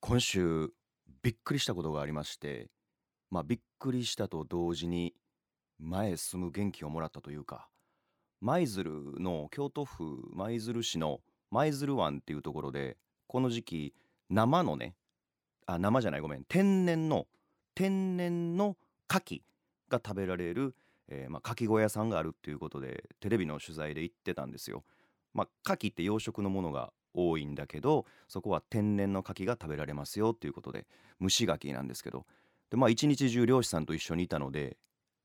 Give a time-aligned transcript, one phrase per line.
[0.00, 0.72] 今週
[1.22, 2.70] びっくりしたことがありまして
[3.30, 5.14] まあびっくりしたと同時に
[5.78, 7.68] 前へ進む元気をもらったというか
[8.40, 13.94] 舞鶴の京都府舞鶴市の舞鶴湾っていうところでこの時期
[14.30, 14.94] 生のね
[15.66, 17.26] あ生じゃないごめん天然の
[17.74, 18.76] 天然の
[19.08, 19.42] 牡蠣
[19.90, 20.74] が食べられる、
[21.08, 24.82] えーまあ、牡蠣小屋さんがあるっていうことでテレビの取材で行ってたんですよ。
[25.34, 30.86] まあ、牡蠣って養殖のものが多いんだけどそこは天然の牡蠣が食べられますよっていうことで
[31.20, 32.26] 蒸し牡蠣なんですけど。
[32.70, 34.76] でまあ一日中漁師さんと一緒にいたので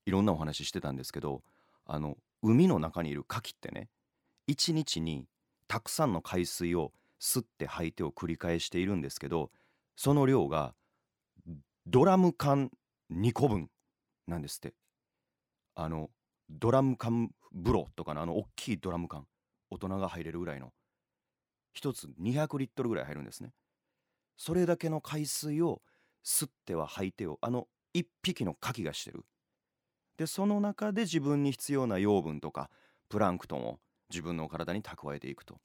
[0.04, 1.42] いろんなお話ししてたんですけど
[1.84, 3.88] あの海の中にいる牡蠣ってね
[4.48, 5.26] 一日に
[5.68, 9.50] たくさんの海水を吸って吐いてを繰り返しているんですけど
[9.94, 10.74] その量が
[11.86, 12.72] ドラム缶
[13.12, 13.70] 2個分
[14.26, 14.74] なんですって。
[15.76, 16.08] あの
[16.48, 19.26] ドラム缶風呂とかのあの大きいドラム缶
[19.70, 20.72] 大人が入れるぐらいの
[21.76, 23.52] 1つ200リットルぐらい入るんですね。
[24.36, 25.82] それだけの海水を
[26.24, 29.24] 吸っては吐いてをあの1匹の牡蠣がしてる。
[30.16, 32.70] でその中で自分に必要な養分とか
[33.08, 33.78] プランクトンを
[34.10, 35.60] 自分の体に蓄えていくと。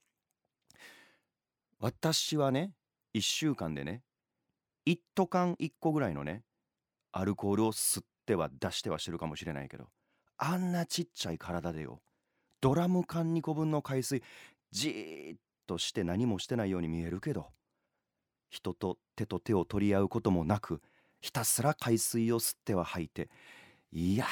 [1.80, 2.73] 私はね
[3.13, 4.03] 1週間でね
[4.85, 6.44] 1斗缶1個ぐらいのね
[7.11, 9.89] アルコールを吸っては出してはしてるかもしれないけど
[10.38, 12.02] あんなちっちゃい体でよ。
[12.61, 14.22] ドラム缶2個分の海水
[14.72, 15.39] じーっ
[15.72, 17.47] として何もしてないように見えるけど
[18.50, 20.81] 人と手と手を取り合うこともなく
[21.22, 23.30] ひたすら海水を吸っては吐いて
[23.94, 24.28] いやー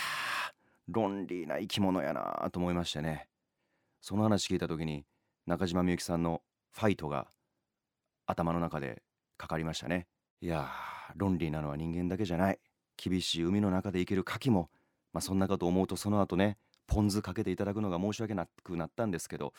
[0.89, 3.27] 論理な生き物やなと思いましてね。
[4.01, 5.05] その話聞いた時に
[5.45, 6.41] 中島みゆきさんの
[6.73, 7.27] 「ファイト」が
[8.25, 9.03] 頭の中で
[9.37, 10.07] かかりましたね。
[10.41, 12.59] いやー lonely なのは人間だけじゃない。
[12.97, 14.69] 厳しい海の中で生きる牡蠣も
[15.13, 19.53] まあそんなかと思うとその後ねポン酢かけていただくのが申し訳なくなったんですけど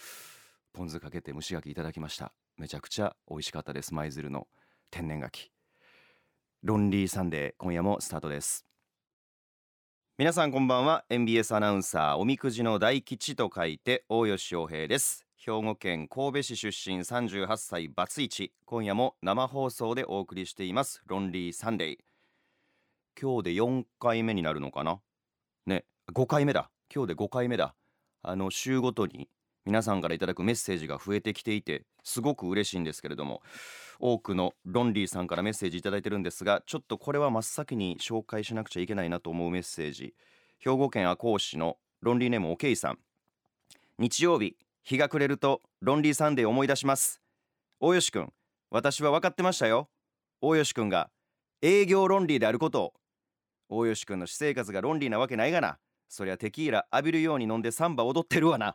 [0.72, 2.32] ポン酢かけて蒸し牡蠣いただきました。
[2.56, 3.94] めちゃくちゃ美味しかったです。
[3.94, 4.46] 舞鶴の
[4.90, 5.48] 天然牡蠣
[6.62, 8.66] Lonely Sunday 今夜もスタートです。
[10.18, 11.04] 皆さんこんばんは。
[11.08, 15.26] MBS アナウンサーおみくじの大吉と書いて大吉洋平です。
[15.36, 18.53] 兵庫県神戸市出身38歳バツイチ。
[18.66, 21.03] 今夜も生放送でお送りしています。
[21.06, 21.98] Lonely Sunday。
[23.20, 25.00] 今日で4回目になるのかな？
[25.66, 26.70] ね5回目だ。
[26.94, 27.75] 今日で5回目だ。
[28.22, 29.30] あの週ごとに
[29.70, 33.41] 皆さんからいただくメッセージが増えてきていてすごく嬉しいんですけれども
[34.00, 40.14] 多くのロンリーさんからメッセージいいてるんですがちょっとこれは真っ先に紹介しなくちゃいけないなと思うメッセージ。
[40.59, 42.98] 兵庫県赤穂市のロンリーネームおけいさん。
[44.00, 47.20] 日曜日日が暮れるとロンリーサンデー思い出します。
[47.78, 48.32] 大吉くん
[48.70, 49.88] 私は分かってましたよ。
[50.41, 51.10] 大吉くんが
[51.62, 52.94] 営業ロンリーであることを。
[53.69, 55.78] 大吉くんの私生活がロンリーなわけないがな。
[56.09, 58.75] そりゃテキーラ浴びるように飲んでサンバ踊ってるわな。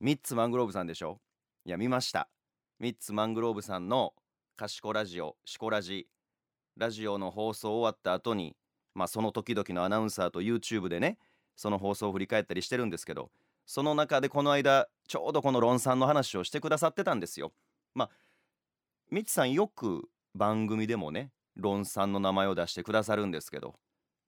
[0.00, 1.20] ミッツマングローブさんでしょ？
[1.64, 2.28] いや見ました。
[2.78, 4.12] ミッツマングローブさんの
[4.56, 6.06] 賢ラジオシコラジ。
[6.76, 8.54] ラジオの放送終わった後に
[8.94, 11.16] まあその時々のアナウンサーと YouTube でね
[11.56, 13.30] その放送を振り返ったりしてるんですけど
[13.64, 17.52] その中でこの間ちょうどこの論さんの話をしてくださってたんですよ。
[17.94, 18.10] まあ
[19.10, 23.76] ミッツさんよく番組でもね論さんの名前を出してくださるんですけど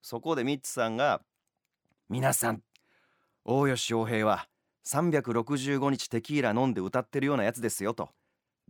[0.01, 1.21] そこでミッツさんが
[2.09, 2.63] 「皆さん
[3.45, 4.49] 大吉洋平は
[4.89, 8.11] 365日テキーラ飲んで歌ってるようなやつですよ」と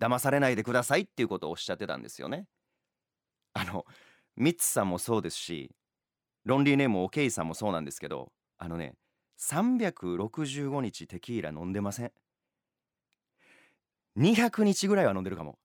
[0.01, 2.47] 騙されないでくださいっていうことをおっしゃってたんですよね。
[3.53, 3.85] あの
[4.37, 5.75] ミッツさんもそうですし
[6.45, 8.95] ロンリーネームオケイさんもそうなんですけどあのね
[9.39, 12.13] 365日テキーラ飲んでません
[14.17, 15.59] 200日ぐらいは飲んでるかも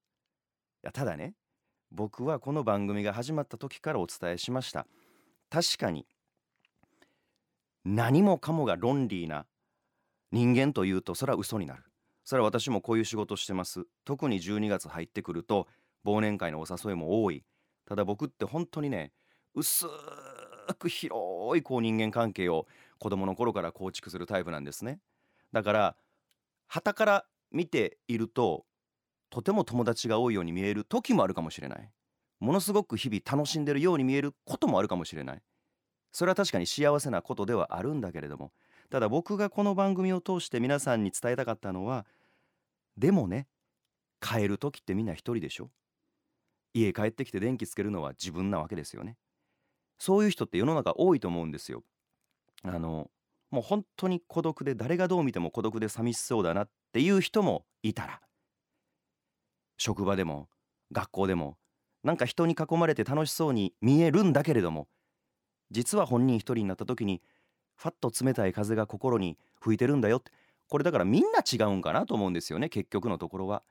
[0.84, 1.36] いやただね
[1.92, 4.88] 僕はこの番組が始まった時からお伝えしました
[5.50, 6.08] 確かに
[7.86, 9.46] 何もかもが論理な
[10.34, 11.84] 人間というとそれは嘘になる。
[12.24, 13.86] それは私もこういう仕事してます。
[14.04, 15.68] 特に12月入ってくると
[16.04, 17.44] 忘年会のお誘いも多い。
[17.86, 19.12] ただ僕って本当にね
[19.54, 19.86] 薄
[20.80, 22.66] く広いこう人間関係を
[22.98, 25.00] 子供の頃から構築するタイプなんですね。
[25.52, 25.96] だから
[26.66, 28.66] 旗から見ていると
[29.30, 31.92] とても友達が多いように見える時もあるかもしれない。
[32.40, 35.44] ものすごく日々楽しんでるように見えることもあるかもしれない。
[36.12, 38.52] それは確かに幸せなことではあるんだけれども
[38.94, 42.06] ただ僕がこの番組を通して皆さんに伝えたかったのは
[42.95, 43.48] でもね
[44.22, 45.72] 帰る時ってみんな一人でしょ？
[46.75, 49.18] 家帰ってきて電気つけるのは自分なわけですよね。
[49.98, 51.81] そういう人って世の中多いと思うんですよ。
[52.62, 53.10] あの
[53.50, 58.22] もう本当に孤独で誰がどう見ても孤独で寂しそうだなっていう人もいたら。
[59.80, 60.50] 職場でも
[60.92, 61.57] 学校でも
[62.04, 64.88] なんか人に囲まれて楽しそうに見えるんだけれども
[65.72, 67.24] 実は本人一人になった時に
[67.75, 70.31] ファッと冷たい風が心に吹いてるんだよって。
[70.68, 73.64] これだからみんな違うんかなと思うんですよね結局のところは。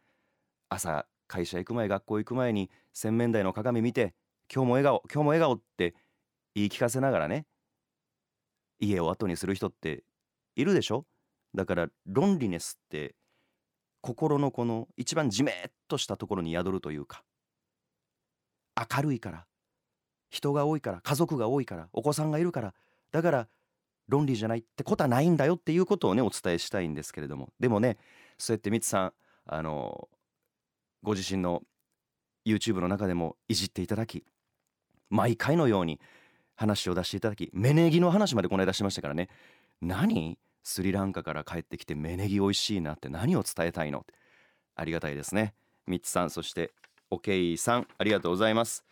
[0.69, 4.15] 朝会社行く前学校行く前に洗面台の鏡見て
[4.55, 5.95] 今日も笑顔今日も笑顔って
[6.55, 7.47] 言い聞かせながらね
[8.79, 10.05] 家を後にする人って
[10.57, 11.07] いるでしょ？
[11.55, 13.15] だからロンリネスって
[14.01, 15.55] 心のこの一番じめっ
[15.89, 17.23] としたところに宿るというか
[18.77, 19.47] 明るいから
[20.31, 22.75] 人が多いから家族が多いからお子さんがいるから
[23.11, 23.49] だから
[24.13, 27.49] 論理じゃないってことはないんだよっていうことをねお伝えしたいんですけれども。
[27.59, 27.97] でもね
[28.39, 29.13] そうやってミツさん
[29.47, 30.09] あの
[31.03, 31.63] ご自身の
[32.47, 34.25] YouTube の中でもいじっていただき
[35.11, 36.01] 毎回のように
[36.55, 39.29] 話を出していただき芽ネギの話までこの間しましたからね。
[39.81, 40.39] 何？
[40.63, 44.07] スリランカから帰ってきて芽ネギ美味しいなって何を伝えたいの？
[44.77, 45.55] ありがたいですね。
[45.87, 46.71] ミッツさんそして
[47.11, 48.85] おけいさんありがとうございます。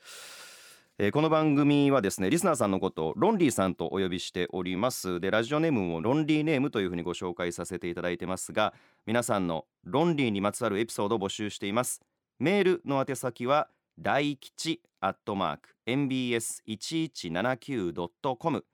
[1.02, 5.18] え、この番組はですねリスナーさんのことをロンリーさんとお呼びしております。
[5.18, 8.74] でラジオネームもロンリーネームというふうにご紹介させていただいてますが
[9.06, 12.02] 皆さんのロンリーにまつわるエピソードを募集しています。
[12.38, 18.66] メールの宛先は大吉アットマーク mbs1179.com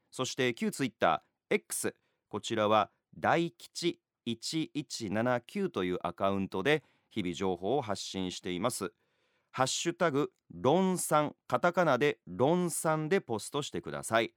[0.09, 1.93] そして旧ツイッター X
[2.33, 8.91] こちらは大吉1179というアカウントで日々情報を発信しています。
[9.51, 10.97] ハッシュタグ論ン
[11.47, 14.33] カタカナで論ンでポストしてください。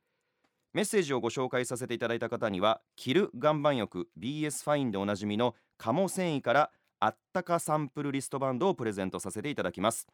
[0.75, 6.70] メッセージをご紹介させていただいた方には着る岩盤浴 BS ファインでおなじみの鴨繊維から
[7.00, 10.06] あったかサンプルリストバンドをプレゼントさせていただきます。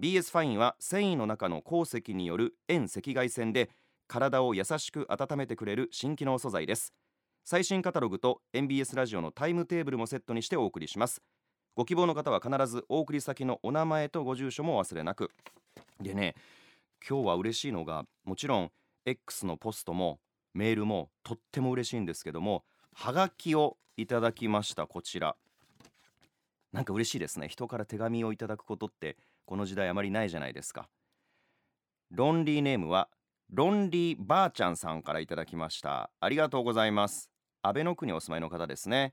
[0.00, 3.68] BS ファインは繊維の中の鉱石による遠赤外線で
[4.06, 6.94] 体を優しく温めてくれる新機能素材です。
[7.44, 11.22] 最新カタログと MBS ラジオのタイムテーブルもセットにしてお送りします。
[11.74, 15.30] ご希望の方は必ずお送り先のお名前とご住所も忘れなく。
[16.00, 16.34] でね
[17.06, 18.70] 今日は嬉しいのがもちろん
[19.06, 20.20] X のポストも
[20.54, 25.36] メールもとっても嬉しいんですけどもはがきをいただきましたこちら。
[26.72, 27.48] なんか嬉しいですね。
[27.48, 30.88] 人から手紙をいただくことってこの時代あまりないじゃないですか。
[32.10, 33.08] ロンリーネームは
[33.52, 36.10] ロンリーばあちゃんさんからいただきました。
[36.20, 37.28] ありがとうございます。
[37.62, 39.12] 安倍の区にお住まいの方ですね。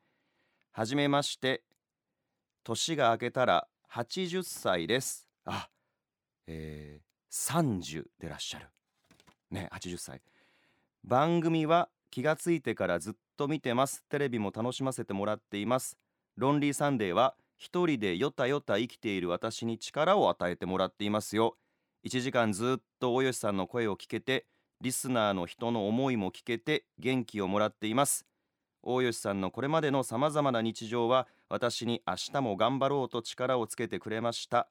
[0.71, 1.63] はじめまして。
[2.63, 5.27] 年が明けたら80歳です。
[5.45, 5.69] あ、
[6.45, 8.67] えー、30でらっしゃる。
[9.49, 10.21] ね80歳
[11.03, 14.03] 番組は気がついてからずっと見てます。
[14.03, 15.97] テレビも楽しませてもらっています。
[16.35, 21.57] ロンリーサンデーは一人でよたよた生きている私に力を与えてもらっていますよ。
[22.05, 24.45] 1時間ずっと大吉さんの声を聞けて
[24.81, 28.25] リスナーの人の思いも聞けて元気をもらっています。
[28.83, 34.69] 大吉さんのこれまでのさまざまな日常は私に明日も頑張ろうと力をつけてくれました。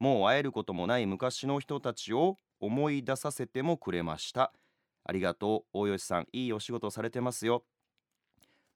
[0.00, 4.52] もう会えることもない昔の人たちを思い出させてもくれました。
[5.04, 6.26] ありがとう大吉さん。
[6.32, 7.64] いいお仕事されてますよ。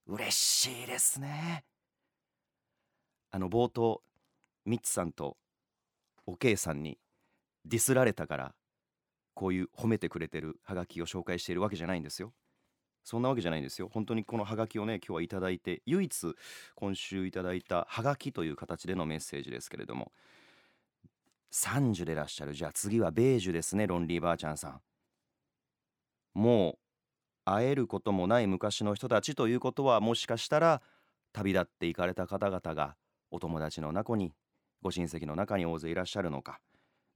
[0.06, 1.64] 嬉しいですね。
[3.30, 4.02] あの冒頭
[4.64, 5.36] ミッツさんと
[6.24, 6.98] おけいさんに
[7.64, 8.54] ディスられたから
[9.34, 12.32] こういう褒めてくれてるハガキを紹介しているわけじゃないんですよ。
[13.04, 13.88] そんなわけじゃないんですよ。
[13.88, 16.34] 本当にこのハガキをね今日はいただいて唯一
[16.74, 20.12] 今週いただいたハガキという形でのメッセージですけれども
[21.52, 22.54] 30でいらっしゃる。
[22.54, 24.80] じゃあ次はベージュですねロンリーばあちゃんさん。
[26.34, 26.78] もう
[27.44, 30.82] 会えることもない昔の人たちということはもしかしたら
[31.32, 32.96] 旅立って行かれた方々が
[33.30, 34.34] お友達の中に
[34.82, 36.60] ご親戚の中に大勢いらっしゃるのか。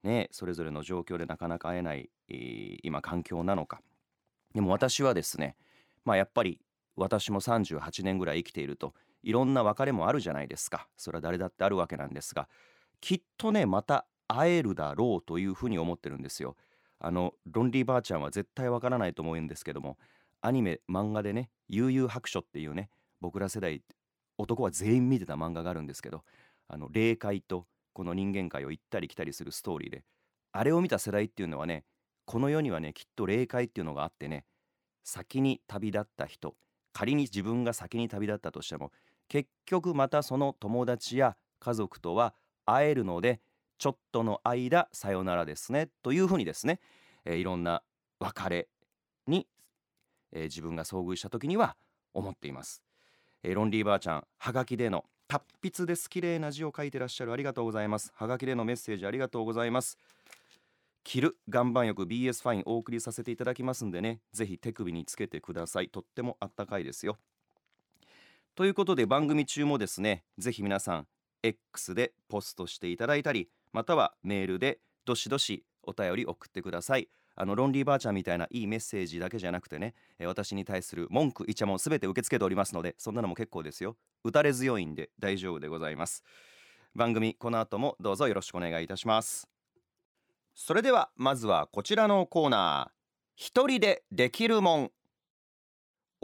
[0.03, 3.81] ねそれぞれの状況でなかなか会えない、えー、今環境なのか。
[4.55, 5.57] でも私はですね
[6.05, 6.61] まあやっぱり
[6.97, 10.89] 私も38年ぐらい生きているといろんな別れもあるじゃないですか。
[10.97, 12.49] それは誰だってあるわけなんですが
[13.01, 16.57] きっとねまた会えるだろうというふうに思ってるんですよ。
[17.05, 19.99] あのロンリーばあちゃんは絶対わからないと思うんですけども
[20.41, 22.91] アニメ漫画でね悠々白書っていうね
[23.21, 23.83] 僕ら世代
[24.39, 26.23] 男は全員見てた漫画があるんですけど
[26.69, 30.05] あの霊界とこの人間界を行ったり来たりするストーリーで
[30.53, 31.85] あれを見た世代っていうのはね
[32.25, 34.45] この世にはねきっと霊界っていうのがあってね
[35.05, 36.55] 先に旅立った人
[36.93, 38.93] 仮に自分が先に旅立ったとしても
[39.29, 42.35] 結局またその友達や家族とは
[42.67, 43.41] 会えるので
[43.79, 46.81] ちょっとの間さよならですねというふうにですね、
[47.25, 47.83] えー、いろんな
[48.21, 48.69] 別れ
[49.27, 49.49] に、
[50.33, 51.77] えー、自分が遭遇した時には
[52.15, 52.83] 思っています、
[53.43, 56.11] えー、ロンリーばあちゃんはがきでの達筆です。
[56.11, 57.33] 綺麗な字を書いてらっしゃる。
[57.33, 58.13] ありがとうございます。
[58.15, 59.97] はがきでのメッセージありがとうございます。
[61.05, 64.21] 着る岩盤浴 BS ファインお送りさせていただきますんでね。
[64.35, 65.89] ぜひ手首につけてください。
[65.89, 67.17] とってもあったかいですよ。
[68.55, 71.07] ということで番組中もですねぜひ皆さん
[71.43, 77.09] X でポストしていただいたりまたはメールでどしどしお便り送ってください。
[77.35, 83.97] あのロンリーばあちゃんみたいないいメッセージだけじゃなくてね、えー私に対する文句イチャモンすべて受け付けておりますのでそんなのも結構ですよ。
[84.25, 86.23] 打たれ強いんで大丈夫でございます。
[86.95, 89.49] 番組この後もどうぞよろしくお願いいたします。
[90.55, 93.03] それではまずはこちらのコーナー。
[93.35, 94.91] 一人でできるもん。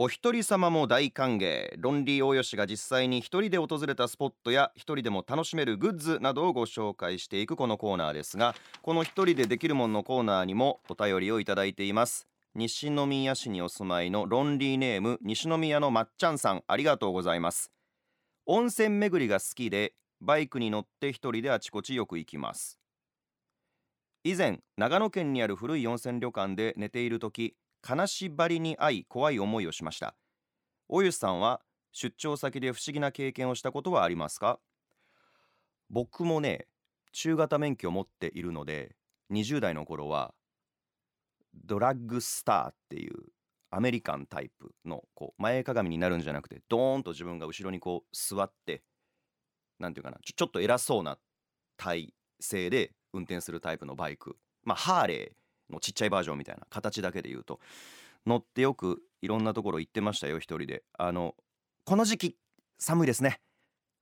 [0.01, 1.73] お一人様も大歓迎。
[1.77, 12.29] ロンリー大吉が実際に一人で訪れたスポットや一人でも楽しめるグッズなどをご紹介していくこのコーナーですがこの一人でできるもんのコーナーにもお便りをいただいています。
[12.55, 17.69] 西宮市にお住まいのロンリーネーム西宮のまっちゃんさんありがとうございます。
[18.45, 22.79] 温泉巡りが好きでバイクに乗って一人であちこちよく行きます。
[24.23, 30.15] 以前長野県にある古い温泉旅館で寝ている時金縛りに遭い怖い思いをしました。
[30.87, 34.59] おゆさんは出張先で不思議な経験をしたことはありますか？
[35.89, 36.67] 僕もね
[37.11, 38.95] 中型免許を持っているので
[39.31, 40.33] 20代の頃は
[41.65, 43.13] ドラッグスターっていう
[43.71, 48.83] アメリカンタイプのこう前かがみになるんじゃなくてドーンと自分が後ろにこう座って
[49.79, 51.17] なんていうかなちょちょっと偉そうな
[51.77, 54.37] 体勢で運転するタイプのバイク。
[54.63, 57.59] まあハーレーのちっちゃいバージョンみたいな形だけで言うと。
[58.25, 60.83] 乗ってよくいろんなところ行ってましたよ一人で。
[60.97, 61.35] あの
[61.85, 62.37] この時期
[62.77, 63.39] 寒いですね。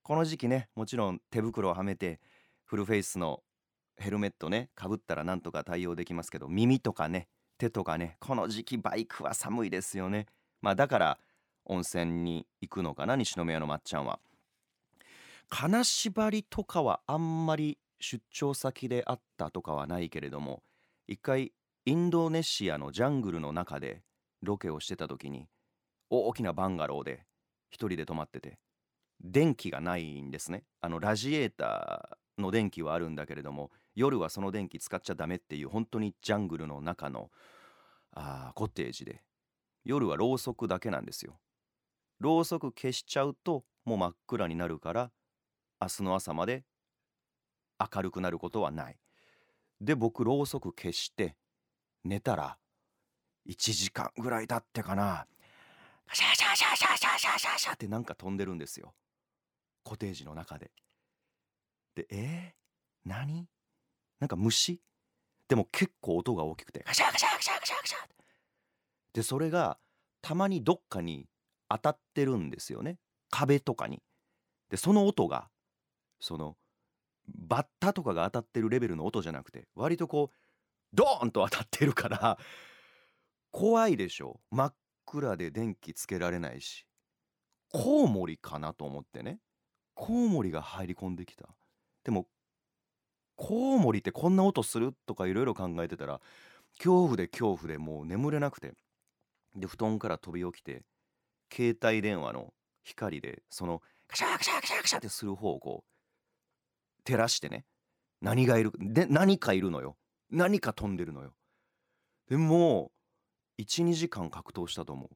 [0.04, 2.20] この時期ねもちろん手袋をはめて
[2.64, 3.44] フルフェイスの
[3.98, 10.28] ヘルメットねかぶったらなんとか対応できますけど耳とかね手とかねこの時期バイクは寒いですよね。
[10.62, 11.20] まあだから
[11.66, 14.20] 温泉に行くのかな西宮のまっちゃんは。
[15.50, 20.62] 金縛りとかはあんまり出張先であったとかはないけれども
[21.08, 21.54] 一回
[21.86, 24.04] インドネシアのジャングルの中で
[24.42, 25.48] ロケをしてた時に
[26.10, 27.26] 大きなバンガローで
[27.70, 28.60] 一人で泊まってて
[29.22, 30.64] 電気がないんですね。
[30.82, 37.32] あのラジエーターの電気はあるんだけれども夜はその電気使っちゃダメっていう本当にジャングルの中の
[38.12, 39.24] あコテージで
[39.86, 41.40] 夜はろうそくだけなんですよ。
[42.20, 45.12] ろうそく消しちゃうともう真っ暗になるから
[45.80, 46.66] 明日の朝まで
[47.80, 48.98] 明るくなることはない。
[49.80, 51.36] で僕ろうそく消して
[52.04, 52.58] 寝たら
[53.48, 55.28] 1時間ぐらい経ってかな。
[56.14, 58.94] シャシャシャシャシャシャシャシャってなんか飛んでるんですよ
[59.84, 60.72] コテージの中で
[61.96, 63.48] でえー、何
[64.20, 64.80] なんか虫
[65.48, 67.98] でも結構音が大きくてガシャガシャガシャガシャガシャ
[69.14, 69.78] でそれが
[70.22, 71.28] たまにどっかに
[71.70, 72.98] 当たってるんですよね
[73.30, 74.02] 壁とかに
[74.70, 75.50] でその音が
[76.20, 76.56] その
[77.28, 80.36] バッタとかが当たってるレベルの音じゃなくて割とこう
[80.94, 82.38] ドーンと当たってるから
[83.52, 84.40] 怖いでしょ。
[84.52, 86.86] 真っ暗で電気つけられないし
[87.72, 89.40] コウモリかなと思ってね。
[89.94, 91.48] コウモリが入り込んできた。
[92.04, 92.28] でも
[93.36, 96.22] コウモリってこんな音するとかいろいろ考えてたら
[96.78, 98.74] 恐怖で恐怖でもう眠れなくて
[99.56, 100.84] で布団から飛び起きて
[101.52, 102.54] 携帯電話の
[102.84, 105.97] 光でそのカシャカシャカシャカシャってする方をこう
[107.08, 107.64] 照らしてね。
[108.22, 109.96] 何がいるで何かいるのよ。
[110.30, 111.32] 何か飛んでるのよ。
[112.30, 112.92] でも
[113.62, 115.10] 12時間格闘したと思う。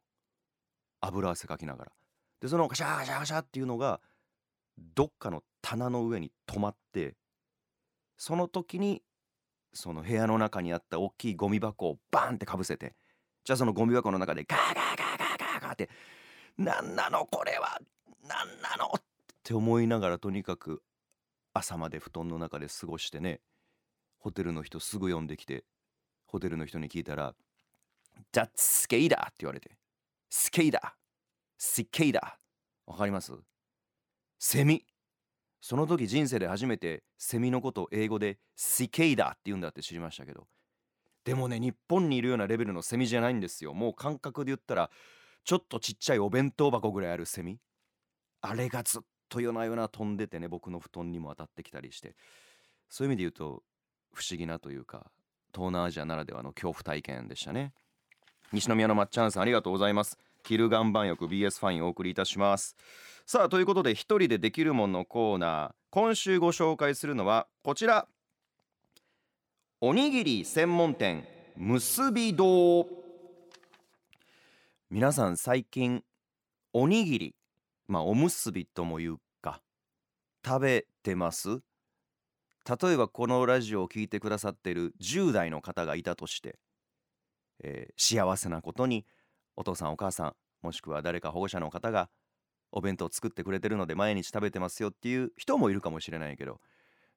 [1.01, 1.91] 油汗かきながら。
[2.39, 3.99] でそのカシャカシャカシャっていうのが
[4.95, 7.15] どっかの棚の上に止まって
[8.17, 9.03] その時に
[9.73, 12.95] その部屋の中にあった大きいゴミ箱をバーンってかぶせて
[13.43, 15.89] じゃあそのゴミ箱の中でガーガーガーガーガーガーって
[16.57, 17.79] 何なのこれは
[18.23, 19.01] 何なのっ
[19.43, 20.81] て思いながらとにかく
[21.53, 23.41] 朝まで布団の中で過ごしてね
[24.19, 25.65] ホテルの人すぐ呼んできて
[26.25, 27.35] ホテルの人に聞いたら
[28.31, 29.77] 「じゃあスケイダー」って言われて
[30.29, 30.91] 「スケイダー
[31.57, 32.33] スケイダー」
[32.91, 33.33] わかります
[34.39, 34.85] セミ
[35.59, 40.47] その時人生で初めてセミのことを英語でシケイダーって言うんだって知りましたけど
[41.23, 43.73] でもね日本にいるようなレベルのセミじゃないんですよ。
[43.73, 44.89] もう感覚で言ったら
[45.43, 47.59] ちょっとちっちゃいお弁当箱ぐらいあるセミ。
[48.41, 49.01] あれがずっ
[49.31, 52.15] と夜な夜な飛んでてね僕の布団にも当たってきたりして
[52.89, 53.63] そういう意味で言うと
[54.13, 55.09] 不思議なというか
[55.53, 57.73] 東南アジアならではの恐怖体験でしたね
[58.51, 62.75] 西宮のまっちゃんさんありがとうございますキル岩盤浴 BS ファインお送りいたします
[63.25, 68.07] さあということで一人でできるもんのコーナー今週ご紹介するのはこちら
[69.79, 72.85] おにぎり専門店結び堂
[74.89, 76.03] 皆さん最近
[76.73, 77.35] おにぎり
[77.91, 79.61] まあおむすびとも言うか。
[80.45, 81.59] 食べてます？
[82.65, 86.57] 例えばこのラジオを聞いてくださってる10代の方がいたとして、
[87.61, 89.05] えー幸せなことに
[89.57, 92.09] お父さんお母さんもしくは誰か保護者の方が
[92.71, 96.61] お弁当を作ってくれてるので毎日食べてますよっていう人もいるかもしれないけど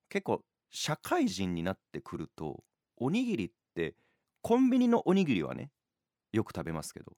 [0.08, 2.64] 結構社会人になってくると
[2.96, 3.94] おにぎりって
[4.42, 5.70] コンビニのおにぎりはね
[6.32, 7.12] よく食べますけど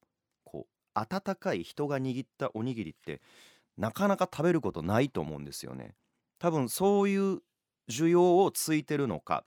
[0.99, 3.21] 温かい人が握ったおにぎりって
[3.77, 5.95] なかなか食べることないと思うんですよね。
[6.39, 7.41] 多分そういう
[7.91, 9.45] 需要をついてるのか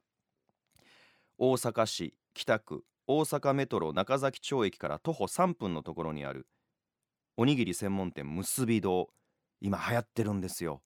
[1.38, 6.48] 大阪市北区大阪メトロ中崎町駅から徒歩3分のところにある
[7.38, 9.10] おにぎり専門店結び堂
[9.62, 10.82] 今流行ってるんですよ。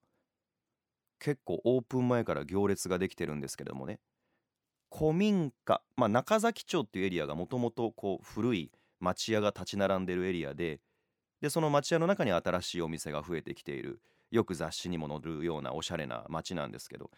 [1.19, 3.99] 結構オープン前から行列ができてるんですけどもね。
[4.95, 8.71] 古民家、まあ、中崎町っていうエリアがもともとこう古い
[9.03, 10.79] 町屋が立ち並んでるエリアで
[11.41, 13.99] でその町屋の中に新しいお店が増えてきている。
[14.31, 17.11] よく雑誌にも載るようなおしゃれな町なんですけど、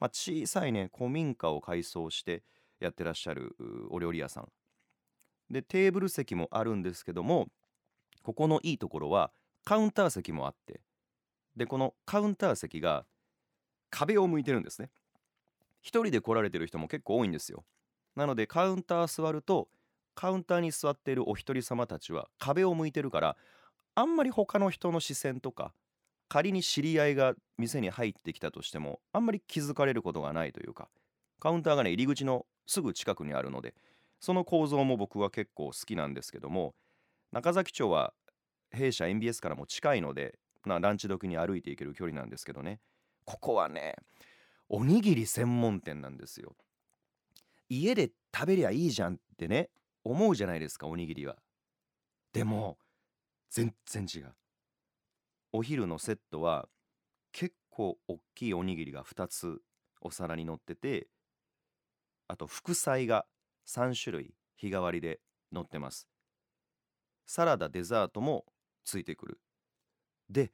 [0.00, 2.42] まあ、小さいね古民家を改装して
[2.80, 3.54] やってらっしゃる
[3.90, 4.48] お料理屋さん。
[5.50, 7.48] でテーブル席もあるんですけども
[8.22, 9.32] ここのいいところは
[9.64, 10.80] カウンター席もあって
[11.56, 13.04] でこのカウンター席が
[13.90, 14.88] 壁を向いてるんですね。
[15.82, 17.64] 一人で来られてる人も結構多いんですよ。
[18.16, 19.68] なのでカウンター座ると
[20.14, 23.36] カウンターに座っているお一人様たちは壁を向いてるから
[23.94, 25.72] あんまり他の人の視線とか
[26.28, 30.88] 仮に知り合いが店に入ってきたとしてもあんまり気づかれることがないというか
[31.40, 33.74] カウンターがね入り口のすぐ近くにあるので
[34.20, 36.74] その構造も僕は結構好きなんですけども
[37.32, 38.14] 中崎町は
[38.70, 42.78] 弊社 MBS からも近いので、ランチ時に歩いていける距離なんですけどね
[43.24, 43.96] ここはね
[44.68, 46.54] おにぎり専門店なんですよ。
[47.68, 49.68] 家で食べりゃいいじゃんってね
[50.04, 51.36] 思うじゃないですかおにぎりは。
[52.32, 52.78] でも
[53.50, 54.34] 全然違う。
[55.52, 56.68] お昼のセットは
[57.32, 59.60] 結構大きいおにぎりが2つ
[60.00, 61.08] お皿に乗ってて
[62.28, 63.26] あと副菜が
[63.66, 65.20] 3種類日替わりで
[65.52, 66.08] 乗ってます。
[67.26, 68.44] サラダデザートも
[68.84, 69.40] ついてくる。
[70.28, 70.52] で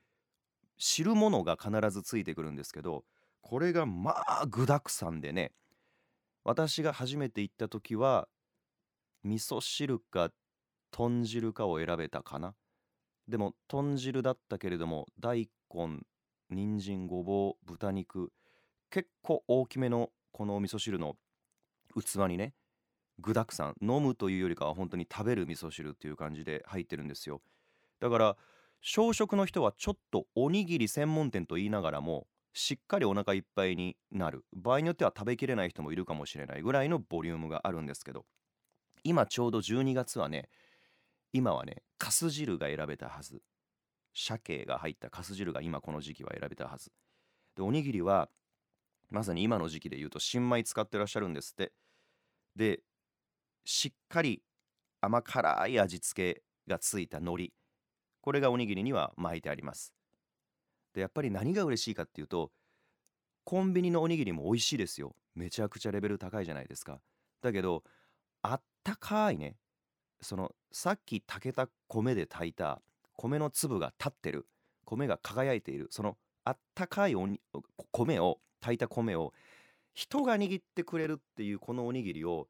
[0.77, 3.05] 汁物が必ずついてくるんですけど
[3.41, 5.53] これがまあ具だくさんでね
[6.45, 8.29] 私が初めて行った時は
[9.29, 10.31] 味噌汁か
[10.91, 12.55] 豚汁かを選べたかな。
[13.29, 16.01] でも豚汁だったけれども大根
[16.49, 18.33] 人参ごぼう豚肉
[18.89, 21.17] 結構大きめのこのお味噌汁の
[21.95, 22.55] 器にね
[23.19, 27.43] 具だくさん飲むというよりかは本当に食べる味噌汁っていう感じで入ってるんですよ。
[28.01, 28.37] だから
[28.81, 34.47] 小食の人はちょっとおにぎり専門店と言いながらもしっかりお腹いっぱいになる。
[34.57, 38.25] 場合によっては食べきれない人もいるかもしれないぐらいのボリュームがあるんですけど。
[39.05, 40.49] 今ちょうど12月はね
[41.33, 43.43] 今はねかす汁が選べたはず。
[44.15, 46.91] 鮭が入ったかす汁が今この時期は選べたはず。
[47.57, 48.29] でおにぎりは
[49.11, 51.73] まさに今の時期で言うと新米使ってらっしゃるんですって。
[52.57, 52.81] で
[53.65, 54.43] しっかり
[55.01, 57.53] 甘辛い味付けがついた海苔
[58.21, 59.95] これがおにぎりには巻いてあります。
[60.95, 62.51] でやっぱり何が嬉しいかっていうと
[63.45, 65.15] コンビニのおにぎりも美味しいですよ。
[65.35, 67.01] めちゃくちゃレベル高いじゃないですか。
[67.41, 67.85] だけど
[68.43, 69.57] あったかいね。
[70.21, 72.81] そのさっき炊けた米で炊いた
[73.17, 74.47] 米の粒が立ってる。
[74.85, 75.89] 米が輝いている。
[75.91, 77.41] そのあったかいおに
[77.93, 79.33] 米を炊いた米を
[79.95, 82.49] 人が握ってくれるっていうこのおにぎりを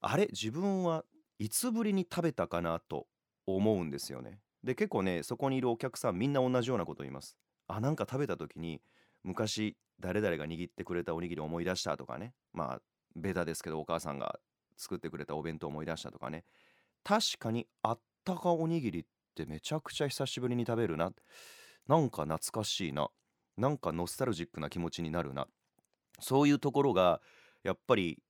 [0.00, 0.28] あれ？
[0.30, 1.04] 自分は
[1.38, 3.06] いつぶりに食べたかなと
[3.46, 4.38] 思うんですよね。
[4.62, 7.36] で結構ねそこにいるお客さんみんな同じようなこと言います。
[7.66, 8.80] あなんか食べた時に
[9.24, 12.34] 昔誰々が握ってくれたおにぎり思い出したとかね。
[12.52, 12.80] まあ
[13.16, 14.38] ベタですけどお母さんが
[14.80, 16.44] 作ってくれたお弁当思い出したとかね。
[17.04, 21.12] 確かにあったかおにぎりってめちゃくちゃ久しぶりに食べるな。
[21.86, 23.08] なんか懐かしいな。
[23.56, 25.46] なんかノスタルジックな気持ちになるな。
[26.20, 27.20] そういうところが
[27.62, 28.22] やっぱり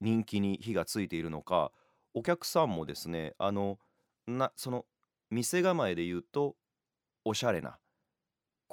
[0.00, 1.72] 人気に火がついているのか
[2.14, 3.78] お客さんもですねあの
[4.26, 4.84] なその
[5.30, 6.56] 店構えで言うと
[7.24, 7.78] おしゃれな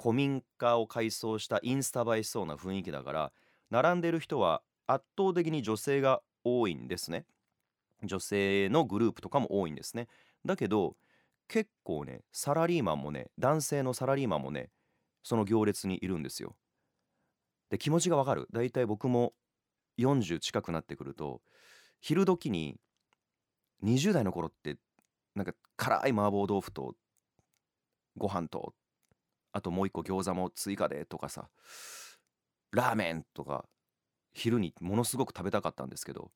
[0.00, 3.32] 古民家を改装したインスタ映えしそうな雰囲気だから
[3.70, 7.26] 並んでる人は圧倒的に女性が多いんですね。
[8.04, 10.08] 女性のグループとかも多いんですね。
[10.44, 10.96] だけど
[11.48, 14.70] 結構ねサラリーマンもね男性のサラリーマンもね
[15.22, 16.56] その行列にいるんですよ。
[17.70, 18.46] で気持ちがわかる。
[18.52, 19.32] だいたい僕も
[19.98, 21.40] 40近くなってくると
[22.00, 22.76] 昼時に
[23.82, 24.76] 20代の頃って
[25.34, 26.94] なんか辛い麻婆豆腐と
[28.16, 28.74] ご飯と
[29.52, 31.48] あともう一個餃子も追加でとかさ
[32.72, 33.64] ラーメンとか
[34.36, 36.30] 昼にものすごく食べたかったんですけど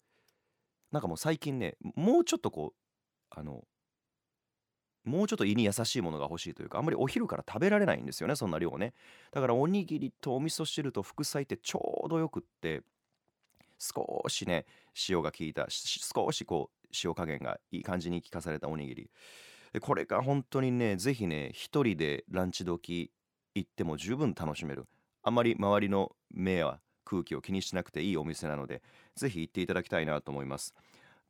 [0.91, 3.65] なんかもう最近ねもうちょっとこうあの
[5.05, 8.95] もうちょっと胃に優しいものが欲しいというかあんまりお昼から食べられないんですよねそんな量ね。
[9.33, 12.83] だからおにぎりとお味噌汁と副菜ってちょうどよくって
[13.79, 14.67] 少しね
[15.09, 19.11] 塩が効いた少しこう塩加減がいい感じに効かされたおにぎり。
[19.81, 23.11] これが本当にね是非ね一人でランチ時
[23.55, 24.87] 行っても十分楽しめる。
[25.23, 28.83] あんまり周りの目や空気を気にしなくていいお店なので
[29.17, 30.75] 是非行っていただきたいなと思います。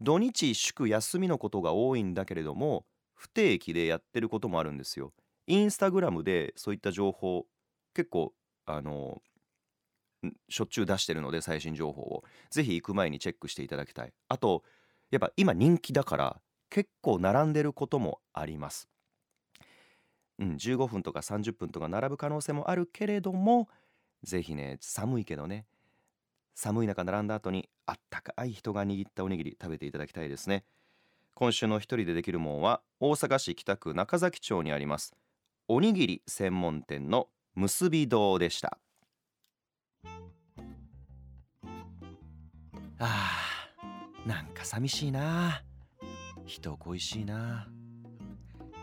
[0.03, 5.13] 土日祝休みのことが多いんだけれども不定期でやってることもあるんですよ。
[5.47, 7.47] インスタグラムでそういった情報
[7.95, 8.35] 結構
[8.67, 9.23] あの
[10.51, 12.25] しょっちゅう出してるので最新情報を。
[12.51, 14.13] ぜひ行く前にチェックしていただきたい。
[14.29, 14.65] あと
[15.11, 18.89] やっぱ今人気だから結構並んでることもあります。
[20.39, 23.69] うん15分とか30分とか並ぶ可能性もあるけれども
[24.23, 25.67] ぜひね寒いけどね
[26.55, 30.65] 寒い中並んだ後にあったかい人が握ったおにぎり食べていただきたいですね。
[31.35, 35.15] 今週の一人でできるもんは大阪市北区中崎町にあります
[35.69, 38.79] おにぎり専門店の結び堂でした。
[42.99, 45.63] あーなんか寂しいな。
[46.45, 47.69] 人恋しいな。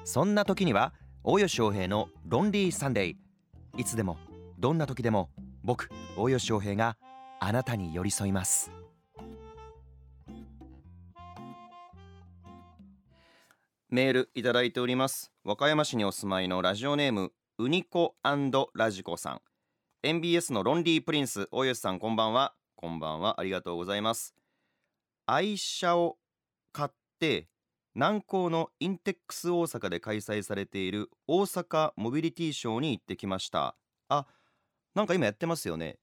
[0.03, 3.15] そんな時には大吉翔平のロンリーサンデー。
[3.77, 4.17] いつでも
[4.59, 5.29] どんな時でも
[5.63, 6.97] 僕大吉翔平が
[7.39, 8.71] あなたに寄り添います。
[13.89, 15.31] メールいただいております。
[15.43, 18.15] 和歌山市にお住まいのラジオネームウニコ
[18.73, 19.41] ラジコさん。
[20.01, 22.55] MBS のロンリープリンス大吉さんこんばんは。
[22.75, 23.39] こんばんは。
[23.39, 24.33] ありがとうございます。
[25.27, 26.17] 愛車を
[26.71, 26.89] 買っ
[27.19, 27.47] て
[27.93, 33.75] 南港のインテックス大阪で開催されている大阪モビリティショーに行ってきました。
[34.09, 34.25] あ
[34.97, 35.99] なんか今やってますよね。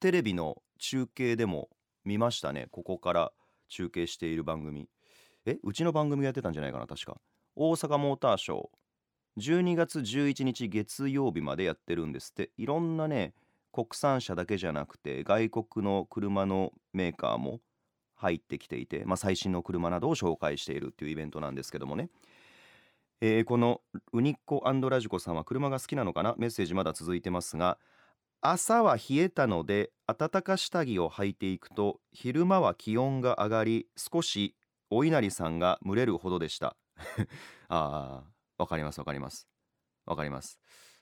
[0.00, 1.68] テレビの中継でも
[2.06, 2.68] 見ましたね。
[2.70, 3.32] ここから
[3.68, 4.88] 中継している番組。
[5.44, 7.20] えうちの番組やってたんじゃないかな確か。
[7.56, 9.50] 大阪モーターショー。
[9.52, 12.50] 12月11日月曜日までやってるんですって。
[12.56, 13.34] いろんなね
[13.70, 17.60] 国産車だけじゃなくて外国の車のメーカーも
[18.14, 22.08] 入ってきていて、まあ、最新の車などを紹介しているっていうイベントなんですけどもね、
[23.20, 23.82] えー、この
[24.14, 26.34] ウニッコラジコさんは車が好きなのかな？
[26.38, 27.76] メッセージまだ続いてますが
[28.40, 34.54] 朝は冷えたので暖か下着を履いていくと昼間は気温が上がり少し
[34.90, 36.76] お稲荷さんが蒸れるほどでした。
[37.68, 39.48] ああわかりますわかります。
[40.06, 40.58] わかります。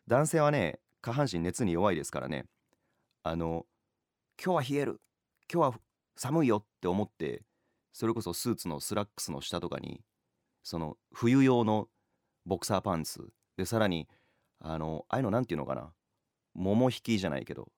[0.06, 2.46] 男性はね下半身熱に弱いですからね。
[3.22, 3.66] あの
[4.42, 5.00] 今日は冷える。
[5.52, 5.80] 今日は
[6.16, 7.44] 寒いよって思って
[7.92, 10.02] それこそスーツのスラックスの下とかに
[10.62, 11.88] その冬用の
[12.46, 13.30] ボクサーパンツ。
[13.56, 14.08] でさらに
[14.58, 15.92] あのああいうのなんていうのかな。
[16.56, 17.68] 股引きじゃないけど、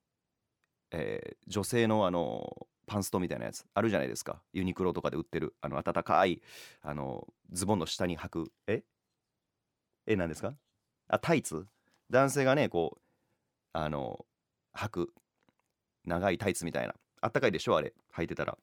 [0.93, 4.41] えー、女性のあのパンストみたいなやつあるじゃないですか。
[4.55, 6.41] ユニクロとかで売ってるあの暖かい
[6.81, 8.53] あのズボンの下に履く。
[8.67, 8.83] え？
[10.07, 10.55] え何ですか？
[11.09, 11.67] あタイツ？
[12.09, 13.01] 男性がねこう
[13.75, 14.25] あの
[14.75, 15.12] 履く
[16.07, 16.95] 長いタイツみたいな。
[17.21, 17.77] あったかいでしょ？
[17.77, 18.57] あれ履いてたら。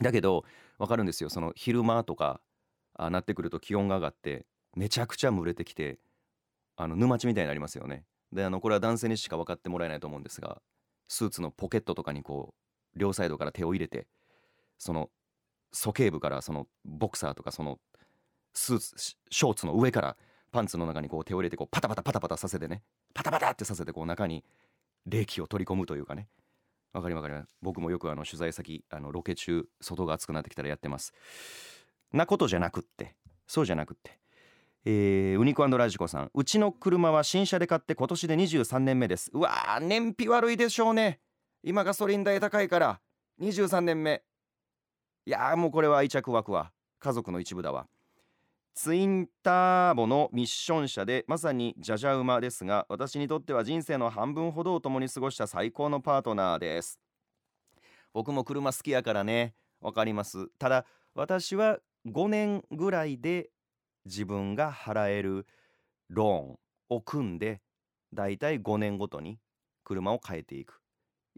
[0.00, 0.44] だけど
[0.78, 1.30] 分かるんですよ。
[1.30, 2.40] その昼間とか
[2.94, 5.98] あなってくると気温が上がってめちゃくちゃ蒸れてきて
[6.76, 8.04] あの沼地みたいになりますよね。
[8.32, 10.60] であのこれは男性にしか分かってもらえないと思うんですが
[11.08, 12.54] スーツのポケットとかにこ
[12.96, 14.06] う両サイドから手を入れて
[14.78, 15.10] その
[15.72, 17.78] 鼠径部からそのボクサーとかその
[18.54, 20.16] スーツショーツの上から
[20.50, 22.82] パンツの中にこう手を入れてこうパタパタパタパタさせてね
[23.14, 24.44] パタパタってさせてこう中に
[25.06, 26.28] 冷気を取り込むというかね。
[26.92, 31.12] わかりわかり僕もよくあの取材先あのロケ中外が暑くなってきたらやってます。
[32.12, 33.14] なことじゃなくって
[33.46, 34.18] そうじゃなくって
[34.88, 36.30] えー、ウニコラジコさん。
[36.32, 39.32] うちの車は新車で買って今年で23年目です。
[39.34, 41.18] うわー燃費悪いでしょうね。
[41.64, 43.00] 今ガソリン代高いから。
[43.40, 44.22] 23年目。
[45.26, 46.70] いやもうこれは愛着湧くわ。
[47.00, 47.88] 家族の一部だわ。
[48.76, 57.00] ツインターボのミッション車でまさにじゃじゃ馬ですが私にとっては人生の半分ほどを共に過ごした最高のパートナーです。
[58.14, 59.56] 僕も車好きやからね。
[59.80, 60.46] わかります。
[60.60, 63.50] ただ私は5年ぐらいで
[64.06, 65.46] 自分が払える
[66.08, 67.60] ローンを組んで
[68.14, 69.38] だいたい5年ごとに
[69.84, 70.80] 車を変えていく。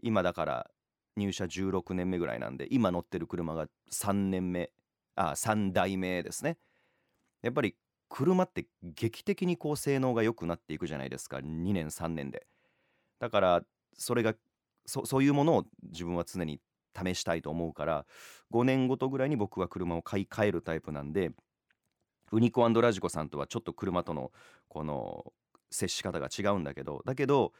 [0.01, 0.71] 今だから
[1.17, 4.71] 入社16年目ぐらいなんで今乗ってる車が3年目
[5.15, 6.57] あ3代目ですね。
[7.41, 7.75] やっぱり
[8.07, 11.37] 車って劇的にこう性能が良くなっていくじゃないですか。
[11.37, 12.47] 2年3年で。
[13.19, 13.63] だから
[13.97, 14.33] それが
[14.85, 16.59] そそういうものを自分は常に
[16.95, 18.05] 試したいと思うから
[18.51, 21.31] 5年ごとぐらいに僕は車を買い替えるタイプなんで
[22.31, 24.31] ウニコラジコさんとはちょっと車との
[24.67, 25.33] この
[25.71, 27.53] 接し方が違うんだけどだけど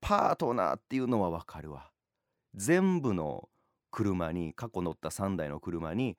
[0.00, 1.90] パートナーっていうのは分かるわ。
[2.54, 3.48] 全部の
[3.90, 6.16] 車に過去乗った3台の車に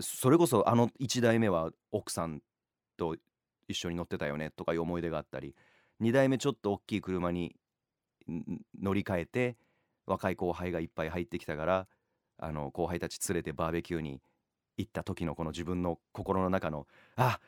[0.00, 2.40] それこそあの1台目は奥さん
[2.96, 3.16] と
[3.68, 5.54] 一緒に乗ってたよねとかいう思い出があったり
[6.00, 7.56] 2台目ちょっと大きい車に
[8.80, 9.56] 乗り換えて
[10.06, 11.86] 若い後輩がいっぱい入ってきたから
[12.38, 14.20] あの後輩たち連れてバーベキューに
[14.80, 17.38] 行った時のこの自分の心の中のあ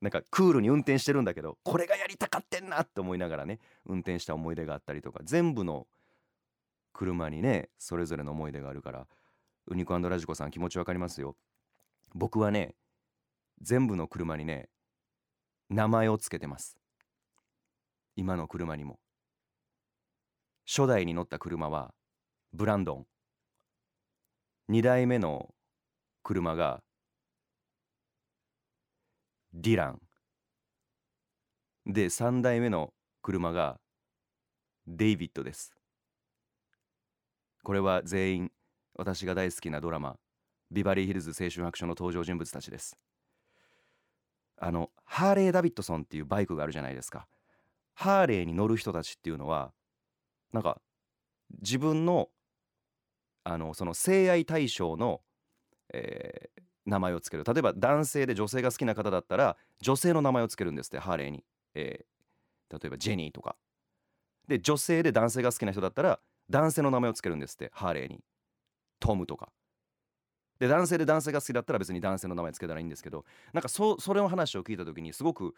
[0.00, 5.86] なんかクールに運転してるんだけどこれがやりたかってんなって思いながらね運転した思い出があったりとか全部の
[6.92, 9.06] 車にねそれぞれの思い出があるから
[9.66, 11.36] ウニコラジコさん気持ちわかりますよ。
[12.14, 12.74] 僕はね
[13.60, 14.68] 全部の車にね
[15.68, 16.76] 名前をつけてます。
[18.16, 18.98] 今の車にも。
[20.66, 21.94] 初代に乗った車は
[22.52, 23.06] ブランドン。
[24.70, 25.54] 2代目の
[26.30, 26.80] 車が
[29.52, 30.00] ディラン。
[31.86, 33.80] で3代目の車が
[34.86, 35.74] デイビッドです。
[37.64, 38.52] これは全員
[38.94, 40.18] 私が大好きなドラマ
[40.70, 42.96] ビバリーヒルズ青春白書の登場人物たちです。
[44.56, 47.26] あのハーレー・ダビッドソンっていうバイクがあるじゃないですか。
[47.94, 49.72] ハーレーに乗る人たちっていうのは
[50.52, 50.80] なんか
[51.60, 52.28] 自分の
[53.42, 55.22] あのその性愛対象の、
[55.92, 57.44] えー、名前をつける。
[57.44, 63.56] 例えば男性で女性が好きな方だったら女性の名前をつけるんですってハーレーに、えー、例えばジェニーとか。
[64.48, 68.20] で女性で男性が好きな人だったら男性の名前をつけるんですってハーレーに。
[68.98, 69.50] トムとか。
[70.58, 73.24] で男性で男性が好きだったら別に男性の名前つけたらいいんですけど
[73.54, 75.54] なんかそそれの話を聞いた時にすごく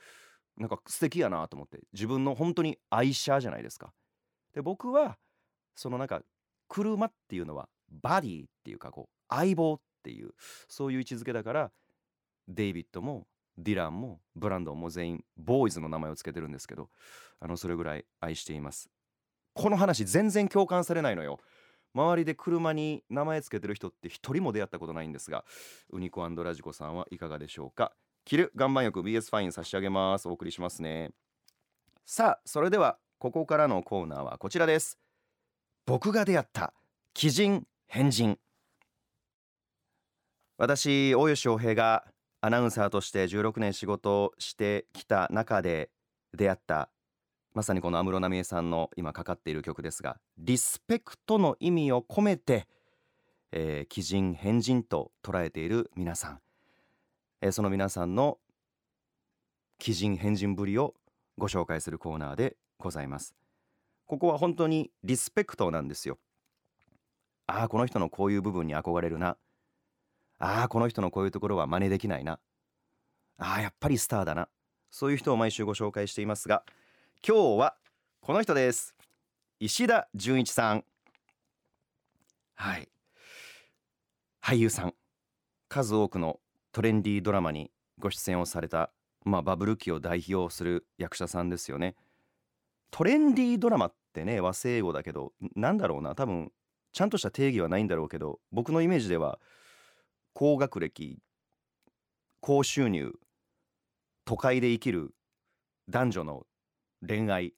[0.56, 3.92] なんか素敵やなと思って自分の本当に愛車じゃないですか。
[4.54, 5.18] で僕は
[5.74, 6.22] そのなんか
[6.68, 10.30] 車っていうのはバディっていうかこう相棒っていう
[10.68, 11.70] そういう位置づけだから
[12.48, 13.26] デイビッドも
[13.58, 16.88] ディランもブランドンも全員ボーイズの名前を付けてるんですけど
[17.40, 18.88] あのそれぐらい愛しています。
[19.54, 21.38] この話全然共感されないのよ。
[21.94, 25.44] 周りで車に名前つけてる人って一人も出会ったことないんですが
[25.90, 27.92] ウニコラジコさんはいかがでしょうか。
[28.24, 30.28] 着る岩盤浴 BS ファイン差し上げます。
[30.28, 31.10] お送りしますね。
[32.06, 34.98] さあそれではここからのコーナーはこちらです。
[35.84, 36.72] 僕が出会った
[37.20, 38.38] 鬼人変人。
[40.58, 42.04] 私大吉洋平が
[42.40, 45.90] アナウンサーとして16年仕事をしてきた中で
[46.34, 46.90] 出会った
[47.54, 52.66] まさにこの安室奈美恵さんの今かかっている曲ですがリスペクトの意味を込めて、
[53.52, 56.40] えー、鬼人変人と捉えている皆さん、
[57.40, 58.38] えー、その皆さんの
[59.84, 60.94] 鬼人変人ぶりを
[61.36, 63.34] ご紹介するコーナーでございます。
[64.06, 66.18] ここは本当にリスペクトなんですよ。
[67.46, 69.36] ああこの人のこういう部分に憧れるな。
[70.44, 72.40] ああこの人のこういうところは真似できないな
[73.38, 74.48] ああやっぱりスターだな
[74.90, 76.64] そういう人を毎週ご紹介していますが
[77.26, 77.76] 今日は
[78.20, 78.96] この人です。
[79.60, 80.84] 石田純一さん。
[82.54, 82.88] はい。
[84.40, 84.94] 俳優さん。
[85.68, 86.40] 数多くの
[86.72, 88.90] トレンディードラマにご出演をされた、
[89.24, 91.94] まあ、バブル期を代表する役者さんですよね。
[92.90, 96.16] トレンディードラマってね和製英語だけどなんだろうな。
[96.16, 96.52] 多分
[96.92, 99.38] ちゃんとした定義はないんだろうけど僕のイメージでは
[100.34, 101.18] 高学歴
[102.40, 103.12] 高収入
[104.24, 105.14] 都会で生きる
[105.88, 106.46] 男女の
[107.06, 107.54] 恋愛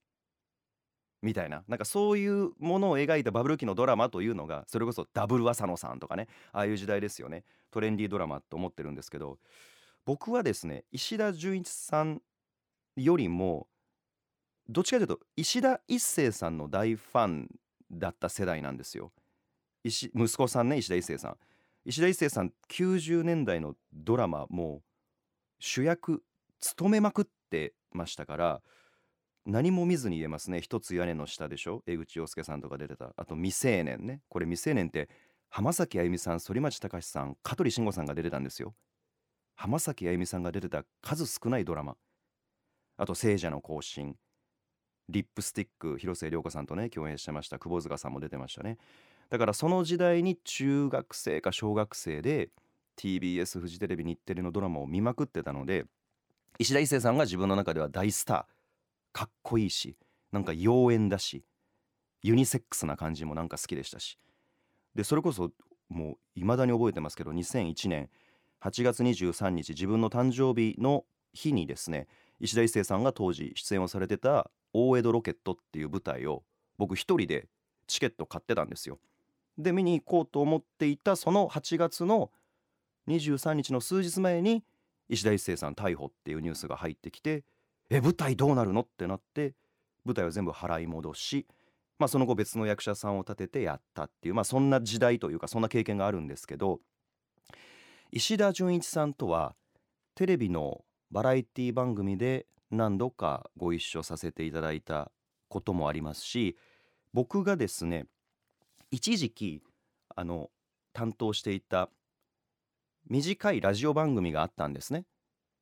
[1.22, 1.64] みたいな。
[1.68, 7.44] なんかそういうものを描いたバブル期のドラマというのがそれこそダブル浅野さんとかねああいう時代ですよね。
[7.70, 9.38] トレンディードラマと思ってるんですけど
[10.04, 12.20] 僕はですね石田純一さん
[12.96, 13.68] よりも
[14.68, 17.48] どっちかというと石田一生さんの大ファン
[17.90, 19.12] だった世代なんですよ。
[19.84, 21.36] 息子さんね石田一生さん。
[21.84, 24.82] 石田一生さん90年代のドラマも
[25.58, 26.22] 主役
[26.60, 28.62] 務めまくってましたから
[29.46, 30.62] 何も見ずに言えますね。
[30.62, 31.82] 一つ屋根の下でしょ。
[31.86, 33.12] 江口洋介さんとか出てた。
[33.14, 34.22] あと未成年ね。
[34.30, 35.10] これ未成年って
[35.50, 38.74] 浜崎あゆみさん反町隆史さん香取慎吾さんが出てたんですよ。
[39.54, 41.96] 浜崎あゆみさんが出てた数少ないドラマ。
[42.96, 44.16] あと聖者の行進。
[45.10, 47.58] リップスティック広末涼子さんとね共演してました。
[47.58, 48.78] 窪塚さんも出てましたね。
[49.30, 52.50] だからその時代に中学生か小学生で
[52.96, 55.86] TBS フジテレビ日テレのドラマを見まくってたので
[56.58, 58.44] 石田一生さんが自分の中では大スター
[59.12, 59.96] かっこいいし
[60.32, 61.44] なんか妖艶だし
[62.22, 64.18] ユニセックスな感じもなんか好きでしたし
[64.94, 65.50] でそれこそ
[65.88, 68.08] もう未だに覚えてますけど2001年
[68.62, 72.06] 8月23日自分の誕生日の日にですね
[72.40, 76.44] 石田一生さんが当時出演をされてた「大江戸ロケット」っていう舞台を
[76.78, 77.48] 僕一人で
[77.86, 78.98] チケット買ってたんですよ。
[79.58, 82.30] で見に行こうと思っていたその8月の
[83.08, 84.64] 23日の数日前に
[85.08, 87.44] 石田一生さん逮捕っていうニュースが入ってきて
[87.90, 89.54] え舞台どうなるのってなって
[90.04, 91.46] 舞台を全部払い戻し、
[91.98, 96.80] まあ、その後別の役者さんを立ててやったっていう、まあ、そんな時代というかそんな経験があるんですけど
[98.10, 99.54] 石田純一さんとは
[100.14, 105.10] テレビのバラエティ番組で何度かご一緒させていただいた
[105.48, 106.56] こともありますし
[107.12, 108.06] 僕がですね
[108.90, 109.62] 一時期
[110.14, 110.50] あの
[110.92, 111.90] 担当していた
[113.08, 115.04] 短いラジオ番組があったんですね。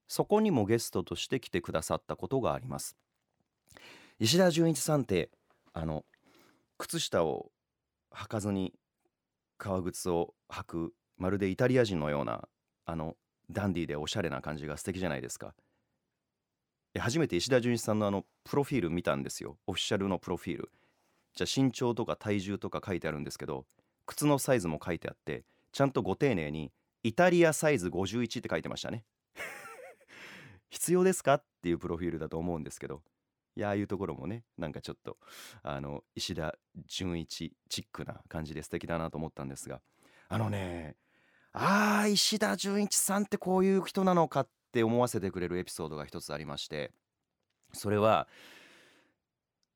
[0.08, 2.96] そこにもゲストとして来てくださったことがあります。
[4.18, 5.30] 石田純一さんって
[5.72, 6.04] あの
[6.78, 7.50] 靴下を
[8.12, 8.74] 履かずに
[9.56, 12.46] 革靴を履くまるでイタリア人のような
[12.84, 13.16] あの
[13.50, 15.54] ダンディーでおしゃれな感じが素敵じゃないですか。
[16.98, 19.56] 初めて石田純一さんのあのプロフィール見たんですよ。
[19.66, 20.70] オフィシャルのプロフィール。
[21.34, 23.64] じゃあ身長とか体重とか書いてあるんですけど
[24.06, 29.04] 靴のサイズも書いてあってちゃんとご丁寧にイタリアサイズ51って書いてましたね。
[30.70, 33.02] 必要ですかっていうプロフィールだと思うんですけど
[33.56, 35.18] いやああいうところもねなんかちょっと
[35.62, 39.82] あの石田純一チックな感じで素敵だなと思ったんですが
[40.28, 40.96] あのね
[41.52, 46.92] ああ石田純一さんってこういう人なのかって思わせてくれるエピソードが一つありまして
[47.74, 48.26] それは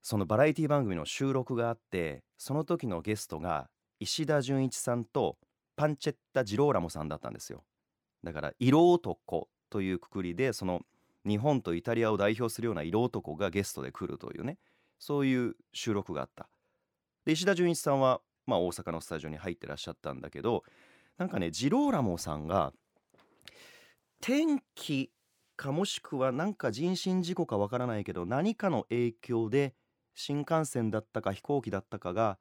[0.06, 5.36] そのバラエティ番組の収録があってその時のゲストが石田純一さんと
[5.74, 7.64] パンチェッタ・ジローラモさんだったんですよ。
[8.22, 10.82] だから色男というくくりでその
[11.26, 14.58] 日本とイタリアを代表するような色男がゲストで来るというね
[15.00, 16.48] そういう収録があった。
[17.24, 20.62] で石田純一さんは、まあ、大阪のスタジオに入ってらっしゃったんだけど
[21.18, 22.72] なんかねジローラモさんが
[24.20, 25.10] 天気
[25.56, 29.74] かもしくはなんか人身事故かわからないけど何かの影響で
[30.16, 32.38] 新幹線だったか飛行機だったかが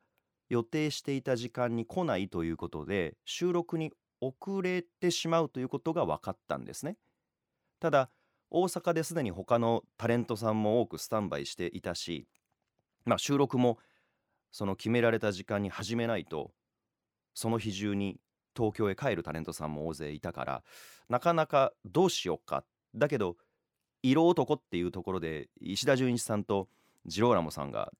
[0.50, 6.98] 予定していた時間に来ないということで収録に遅れてしまうということが分かったんですね。
[7.80, 8.10] ただ
[8.50, 12.28] 大阪ですでに他のタレントさんも多くスタンバイしていたし、
[13.04, 13.78] まあ、収録も
[14.52, 16.52] その決められた時間に始めないと
[17.34, 18.18] その日中に
[18.56, 20.64] 東京へ帰るタレントさんも大勢いたから
[21.10, 22.64] なかなかどうしようか
[22.96, 23.36] だけど
[24.02, 26.70] 色男っていうところで石田純一さんと
[27.06, 27.92] ジローラモさんが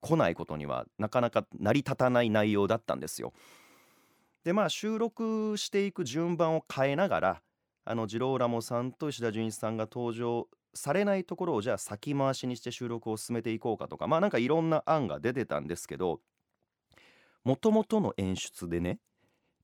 [0.00, 3.32] 来ないことにはなかなか成り立たない内容だったんですよ。
[4.44, 7.42] でまあ収録していく順番を変えながら
[7.84, 16.20] あのジローラモさんと石田純一さんが登場されないところをじゃあ先回しにして収録を進めていこうかとかまあなんかいろんな案が出てたんですけど
[17.44, 18.98] もともとの演出でね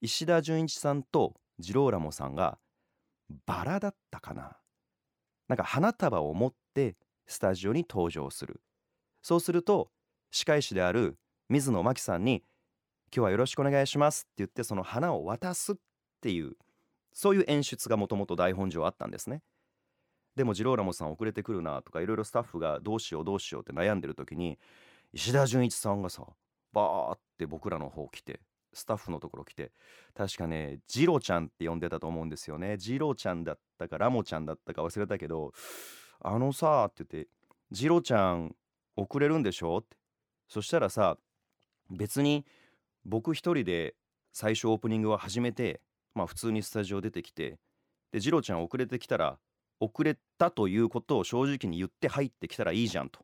[0.01, 2.59] 石田純一さんとジローラモさんが
[3.46, 4.57] バラだったかな
[5.48, 6.96] なんか花束を持って
[7.28, 8.60] スタジオに登場する
[9.22, 9.90] そうすると
[10.30, 11.16] 歯科医師である
[11.48, 12.42] 水野真紀さんに
[13.14, 15.76] 「今日はよろしくお願いします」って言ってその花を渡すっ
[16.20, 16.56] ていう
[17.12, 19.42] そういう演出がもともと台本上あったんですね。
[20.36, 24.58] でもジローラモさん遅れてくるなとかいろいろスタッフがどうしようどうしようって悩んでる時に
[25.12, 26.24] 石田純一さんがさ
[26.72, 28.40] バーって僕らの方来て
[28.72, 29.72] スタッフのところ来て
[30.14, 35.52] 確かねジロちゃんって呼んでたと思うんですよねジロちゃんだったかラモちゃんだったか忘れたけど
[36.20, 37.31] あのさって言って
[37.70, 38.54] ジロちゃん
[38.96, 39.78] 遅れるんでしょ？
[39.78, 39.96] って
[40.48, 41.16] そしたらさ
[41.90, 42.44] 別に
[43.04, 43.94] 僕一人で
[44.33, 45.81] 最初オープニングは始めて
[46.14, 47.59] まあ普通にスタジオ出てきて
[48.12, 49.38] でジロちゃん遅れてきたら
[49.81, 53.20] 遅れたということを正直に言って入ってきたらいいじゃんと。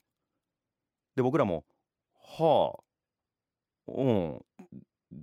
[1.17, 1.65] で僕らも
[2.15, 2.83] 「はあ
[3.89, 4.45] うん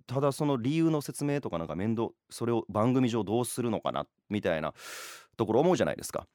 [0.08, 4.74] ただその理由の説明とかなんか面倒それを番組上どうするのかなみたいな
[5.36, 6.28] ところ思うじゃないですか。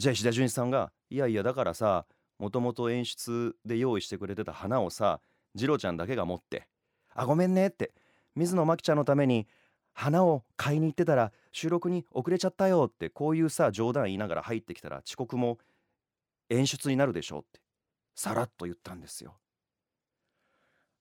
[0.00, 2.06] じゃあ石田純一さんが「いやいやだからさ
[2.38, 5.20] もともと演出で用意してくれてた花をさ
[5.54, 6.68] 次郎ちゃんだけが持って
[7.12, 7.92] 「あごめんね」って
[8.34, 9.46] 水野真紀ちゃんのために
[9.92, 15.58] 花を買いに行ってたら収録に遅れちゃったよってこういうさ冗談言いながら入ってきたら遅刻も
[16.48, 17.60] 演出になるでしょうって
[18.14, 19.38] さらっと言ったんですよ。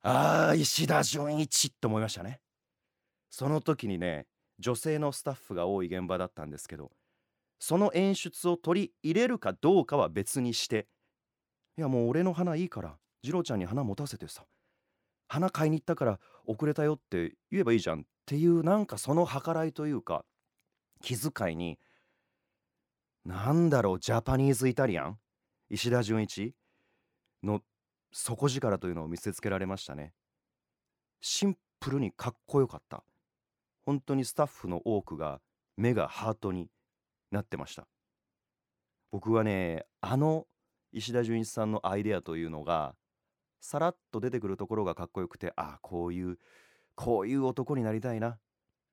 [0.01, 2.41] ああ石田純一って思いましたね。
[3.29, 4.27] その時にね
[4.59, 6.91] 女性のスタッフが多い現場だったんですけど
[7.59, 10.87] その演出を取り入れるかどうかは別にして
[11.77, 14.45] いやもう俺の花いいから次郎ちゃんに花持たせてさ
[15.27, 20.25] 花買いに行ったから遅れたよって言えばいいじゃんっていうなんかその計らいというか
[21.01, 21.77] 気遣いに
[23.25, 25.19] なんだろうジャパニーズイタリアン？
[25.69, 26.55] 石田純一？
[27.43, 27.61] の
[28.11, 30.13] 底力というのを見せつけられましたね。
[31.21, 33.03] シンプルにかっこよかった。
[33.85, 35.41] 本当にスタッフの多くが
[35.77, 36.69] 目がハートに
[37.31, 37.87] なってました。
[39.11, 40.45] 僕はねあの
[40.91, 42.95] 石田純一さんのアイデアというのが
[43.59, 46.37] さらっと出てくるところがかっこよくてああこういう
[46.95, 48.39] こういう男になりたいな。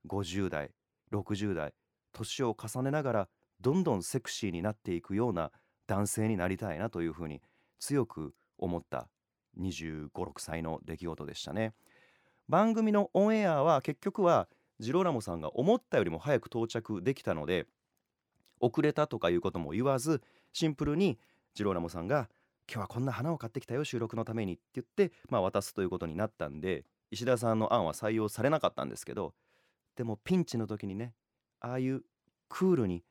[0.07, 0.71] 50代
[1.11, 1.73] 60代
[2.13, 5.51] 年を重ねながらどんどんセクシーになっていくような
[5.87, 7.41] 男性になりたいなというふうに
[7.79, 9.09] 強く思った
[9.59, 11.73] 2 5 6歳の出来事でしたね。
[12.47, 14.47] 番組のオンエアは結局は
[14.79, 17.65] ジローラモさんが思ったよりも早く到着できたので
[18.59, 20.21] 遅れたとかいうことも言わず
[20.53, 21.17] シンプルに
[21.53, 22.29] ジローラモさんが
[22.69, 29.33] 「今日はこんな花を買ってきたよ収録のために」って言って、まあ、渡すということになったんで石田さんの案は採用されなかったんですけど
[29.95, 31.13] でもピンチの時にね
[31.59, 32.03] ああいう
[32.49, 33.03] クールに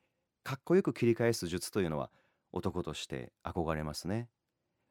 [0.43, 2.09] かっこよく切り返す術というのは
[2.51, 4.29] 男として憧れますね。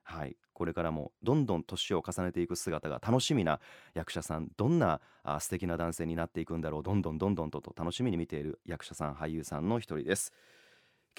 [0.09, 0.37] はい。
[0.53, 3.61] これからもどんどん年を重ねていく姿が楽しみな
[3.93, 10.33] 役者さんどんなあ素敵な男性になっていくんだろうどんどんどんどんとと楽しみに見ている役者さん俳優さんの一人です。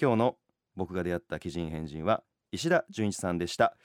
[0.00, 0.36] 今日の
[0.74, 3.76] 僕が出会った鬼人変人は石田純一さんでした。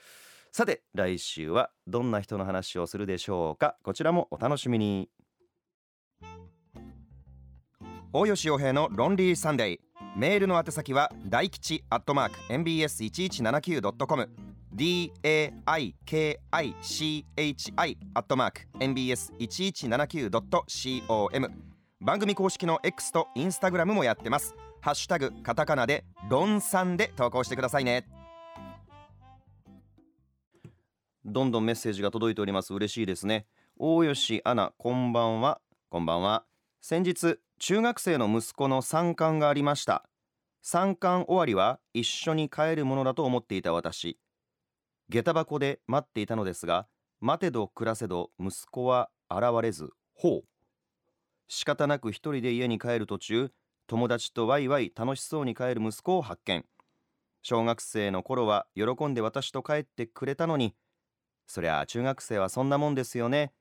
[0.50, 5.10] さて来週はどんな人の話をするでしょうかこちらもお楽しみに。
[8.14, 9.78] 大吉洋平のロンリーサンデー。
[10.16, 16.36] メールの宛先は大吉アットマーク mbs1179.com daikichi
[18.14, 21.50] アットマーク mbs1179.com
[22.00, 24.54] 番組公式の X と Instagram もやってます。
[24.82, 28.06] ハッシュタグカタカナでロンさんで投稿してくださいね。
[31.24, 32.74] どんどんメッセージが届いております。
[32.74, 33.46] 嬉しいですね。
[33.78, 35.62] 大吉アナこんばんは。
[35.88, 36.44] こんばんは。
[36.82, 40.04] 先日中学生の息子の参観がありました。
[40.60, 44.18] 参観終わりは一緒に帰るものだと思っていた私。
[45.08, 46.86] 下駄箱で待っていたのですが
[47.20, 50.44] 待てど暮らせど息子は現れずほう。
[51.48, 53.50] 仕方なく一人で家に帰る途中
[53.86, 56.64] 友達とワイワイ楽しそうに帰る息子を発見。
[57.42, 60.74] 小学生の頃は喜んで私と帰ってくれたのに
[61.46, 63.52] そりゃあ中学生はそんなもんですよね。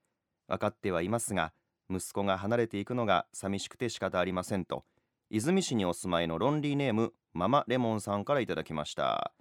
[0.48, 1.52] 分かってはいますが
[1.90, 4.86] 息子が離れていくのが寂しくて仕方ありませんと
[5.30, 9.34] 泉市にお住まいのロンリーネームママレモンさんからいただきました。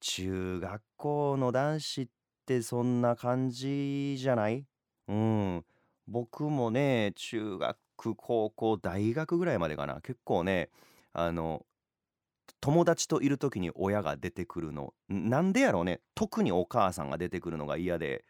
[0.00, 2.08] 中学校の男子っ
[2.46, 4.64] てそんな感じじゃない？
[5.08, 5.64] うん。
[6.06, 7.76] 僕もね中学
[8.16, 10.00] 高校大学ぐらいまでかな。
[10.00, 10.70] 結構ね
[11.12, 11.66] あの
[12.60, 14.94] 友達といる時に親が出てくるの。
[15.08, 16.00] なんでやろうね。
[16.14, 18.24] 特にお母さんが出てくるのが嫌で。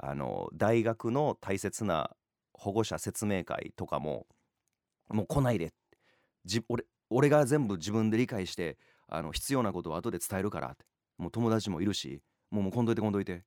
[0.00, 2.10] あの大学の大切な
[2.52, 4.26] 保護者説明会とかも
[5.08, 5.72] もう来ないで。
[6.68, 8.78] 俺俺が全部自分で理解して
[9.08, 10.84] あの必要なことを後で伝えるからって。
[11.18, 13.36] もう友達もいるしもうもうこんどいてこんどいて。
[13.36, 13.40] っ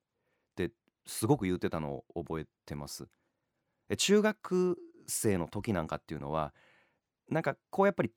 [0.54, 0.70] て
[1.06, 3.08] すごく言ってたのを覚えてます。
[3.96, 6.54] 中学生の時なんかっていうのは
[7.28, 8.12] なんかこうやっぱり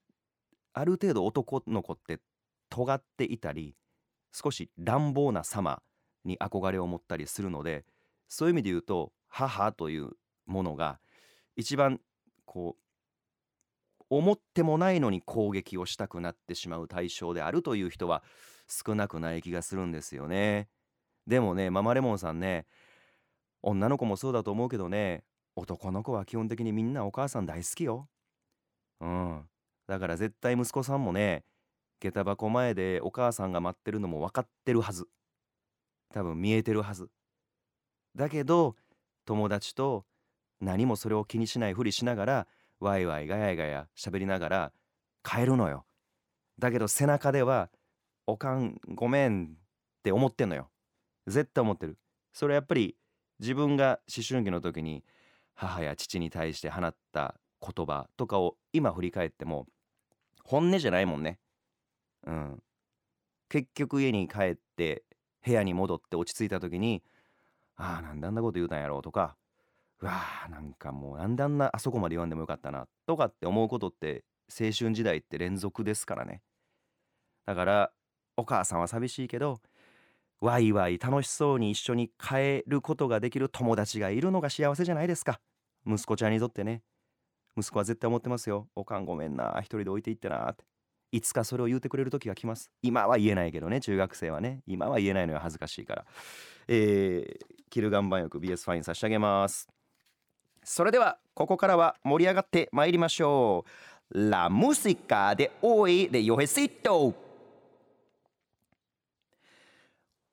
[0.74, 2.20] ある程度男の子って
[2.70, 3.76] 尖っていたり
[4.34, 5.82] 少し乱暴な様
[6.26, 7.86] に憧れを持ったりするので
[8.28, 10.12] そういう意味で言うと母という
[10.46, 11.00] ものが
[11.56, 12.00] 一番
[12.46, 12.85] こう
[14.10, 18.24] 思ってもないのに攻撃をしたくなってしまう対象であるという人は
[18.68, 20.70] 少なくない気がするんですよね。
[21.28, 22.68] でもねママレモンさんね
[23.62, 25.24] 女の子もそうだと思うけどね
[25.56, 28.08] 男の子は基本的にみんなお母さん大好きよ。
[29.02, 29.50] うん。
[29.88, 31.44] だから絶対息子さんもね
[32.00, 35.08] 下駄箱前でお母さんが待ってるのも分かってるはず。
[36.14, 37.10] 多分見えてるはず。
[38.16, 38.76] だけど
[39.26, 40.06] 友達と
[40.62, 42.48] 何もそれを気にしないふりしながら
[42.80, 44.74] ワイワイガヤガヤ喋りながら
[45.24, 45.86] 帰るのよ。
[46.60, 47.70] だけど背中では
[48.28, 49.58] 「おかんごめん」
[50.00, 50.70] って思ってんのよ。
[51.28, 51.98] 絶対思ってる。
[52.34, 52.98] それはやっぱり
[53.40, 55.04] 自分が思春期の時に
[55.54, 59.68] 母や父に対して放った言葉とかを今振り返っても
[60.44, 61.40] 本音じゃないもんね。
[62.24, 62.64] うん。
[63.50, 65.04] 結局家に帰って
[65.46, 67.04] 部屋に戻って落ち着いた時に
[67.76, 69.38] ああなんであんなこと言うたんやろうとか
[70.02, 76.42] うわーなんかもうなんであんなあそこまで言わんでもよかったなとかって思うことって青春時代って連続ですからね。
[77.46, 77.92] だから
[78.38, 79.62] お母さんは寂しいけど
[80.42, 85.40] ワイワイ楽しそうに一緒に帰ることができる友達がいるのが幸せじゃないですか。
[85.88, 86.84] 息子ちゃんにとってね。
[87.58, 90.66] 息子は絶対思ってますよおかんごめんな一人で置いていってなって。
[91.12, 92.70] いつかそれを言うてくれる時が来ます。
[92.82, 94.62] 今は言えないけどね中学生はね。
[94.68, 96.06] 今は言えないのよ恥ずかしいから。
[96.68, 99.75] えー、キル岩盤浴 BS ファイン差し上げます。
[100.66, 103.70] それではここからは盛り上がってまいりましょう。
[104.10, 107.14] La música de hoy de Yojecito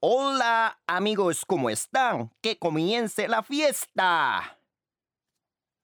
[0.01, 2.31] Hola amigos, ¿cómo están?
[2.43, 4.57] Que comience la fiesta!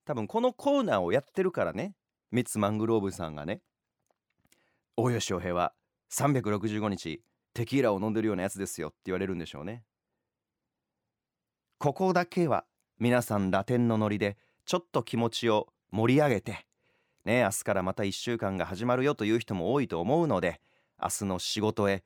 [0.04, 1.94] 多分このコーナーをやってるからね。
[2.30, 3.60] ミッツマングローブさんがね。
[4.96, 5.74] 大吉翔平は
[6.10, 7.22] 365日
[7.52, 9.84] テキーラを飲んでるようなやつですよって言われるんでしょうね。
[11.78, 12.64] ここだけは
[13.00, 16.66] 皆さんラテンのノリでちょっと気持ちを盛り上げて
[17.24, 20.60] ね明日からまた1週間が始まるよという人も多いと思うので
[21.00, 22.02] 明日の仕事へ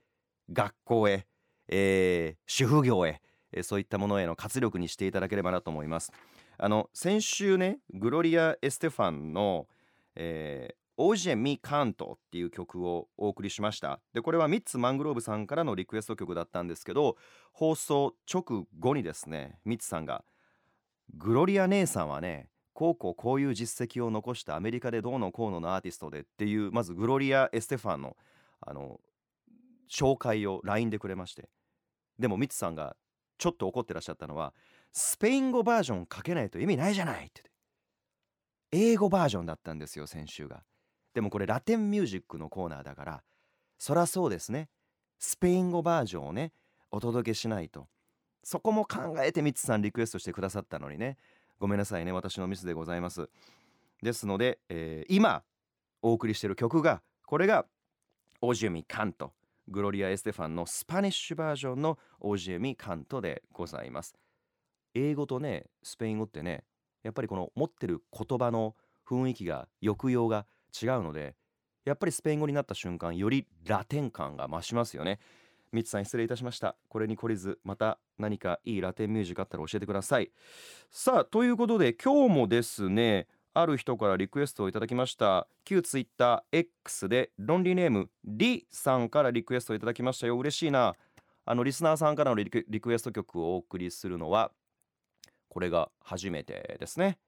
[0.52, 1.26] 学校へ、
[1.68, 3.22] えー、主婦業へ
[3.62, 6.12] そういったものへの活力にしていただければなと思います。
[6.58, 9.66] あの先週ねグロリア・エステファンの、
[10.14, 14.00] えー、オージェ・ミ・カントっていう曲をお送りしました。
[14.12, 17.16] でこれはミッツ・マングローブさんからのリクエスト曲だったんですけど
[17.52, 20.24] 放送直後にですねミッツさんが
[21.14, 28.16] グロリア姉さんはねこうこうこういう実績を残したアメリカでどうのこうののアーティストでっていうまずグロリア・エステファンの
[28.60, 29.00] あの
[29.90, 31.48] 紹介を LINE でくれまして。
[32.18, 32.96] でもミツさんが
[33.38, 34.54] ちょっと怒ってらっしゃったのは
[34.92, 37.42] スペイン語バージョンかけないと意味ないじゃないって
[38.70, 40.62] 英語バージョンだったんですよ先週が。
[41.14, 43.22] でもこれラテンミュージックのコーナーだから
[43.78, 44.68] そらそうですね。
[45.18, 46.52] スペイン語バージョンをね
[46.90, 47.88] お届けしないと。
[48.42, 51.16] そこも考えてミッツさんリクエストしてくださったのにね。
[51.58, 53.28] ごめんなさいね私のミスでございます。
[54.02, 55.44] ですので、えー、今
[56.02, 57.66] お送りしている曲がこれが
[58.40, 59.32] オジェミカント
[59.68, 64.14] グロリア・エステファンのスパニッシュバージョンのオジェミカントでございます。
[64.94, 66.64] 英語とねスペイン語ってね
[67.02, 68.74] やっぱりこの持ってる言葉の
[69.08, 70.46] 雰囲気が抑揚が
[70.80, 71.34] 違うので
[71.84, 75.18] やっぱりスペイン語になった瞬間よりラテン感が増しますよね。
[75.72, 76.76] ミツさん失礼いたしました。
[76.88, 80.30] これに懲りずまた何かいいラテンミュージックあったら教えてください。
[80.90, 85.48] さあということで今日もですねある人からリクエストをいただきました。
[85.64, 90.38] 旧ツイッター X でロンリーネームリさんからリクエストをいただきましたよ。
[90.38, 90.94] 嬉しいな。
[91.44, 94.52] あのリスナーさんからのリクリクエスト曲をお送りするのは
[95.48, 97.18] これが初めてですね。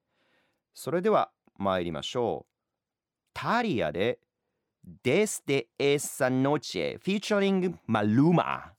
[0.72, 2.52] それでは参りましょう。
[3.34, 4.18] タリアで
[4.84, 8.72] Desde esa noche featuring Maluma.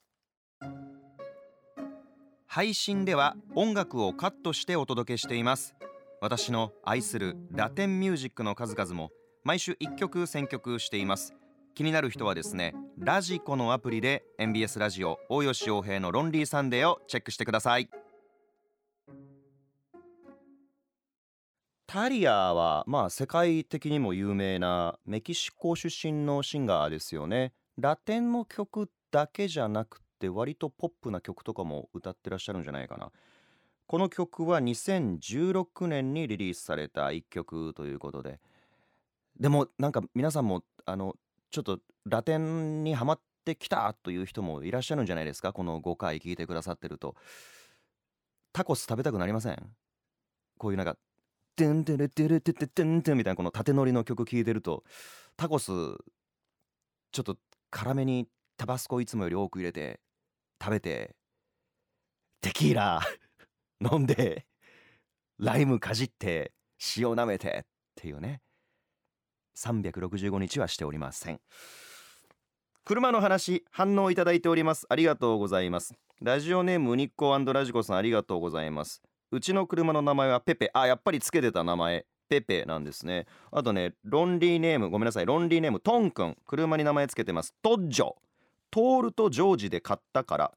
[2.45, 5.75] 配信では音楽をカットしてお届けしています。
[6.21, 9.11] 私の愛するラテンミュージックの数々も
[9.43, 11.33] 毎週1曲選曲しています。
[11.73, 17.89] 気になる人はですねラジコのアプリで MBS ラジオ大吉洋平のロンリーサンデーをチェックしてください。
[21.95, 27.53] タリアはまあ世界的にも有名なメキシコ出身のシンガーですよね。
[27.77, 33.13] ラテンの曲だけじゃなくて割とポップな曲とかも歌ってらっしゃるんじゃないかな。
[33.87, 38.41] この曲は2016年にリリースされた一曲ということで。
[39.39, 41.15] でもなんか皆さんもあの
[41.49, 45.53] ちょっとラテンにはまってきたという人もいらっしゃるんじゃないですか？
[45.53, 47.15] この5回聞いてくださってると。
[48.51, 49.63] タコス食べたくなりません？
[50.57, 50.97] こういうなんか
[51.55, 54.83] 「トゥントゥルトゥルトゥトゥントゥン」みたいなこの縦乗りの曲聴いてると
[55.37, 55.71] タコス
[57.11, 57.37] ちょっと
[57.69, 58.27] 辛めに
[58.57, 59.99] タバスコいつもより多く入れて
[60.61, 61.15] 食べて
[62.41, 63.01] テキーラ
[63.81, 64.45] 飲んで
[65.37, 66.53] ライムかじって
[66.97, 68.41] 塩舐めてっていうね。
[69.57, 71.39] 365日はしておりません。
[72.83, 74.85] 車の話反応いただいております。
[74.89, 75.93] ありがとうございます。
[76.21, 79.01] ラジオネームニッコラジコさんありがとうございます。
[79.31, 80.69] うちの車の名前はペペ。
[80.73, 82.05] あやっぱりつけてた名前。
[82.27, 83.27] ペペなんですね。
[83.51, 84.89] あとねロンリーネーム。
[84.89, 85.25] ごめんなさい。
[85.25, 85.79] ロンリーネーム。
[85.79, 87.53] トンくん車に名前つけてます。
[87.61, 88.13] トッジョ。
[88.71, 90.51] トールとジョージで買ったから。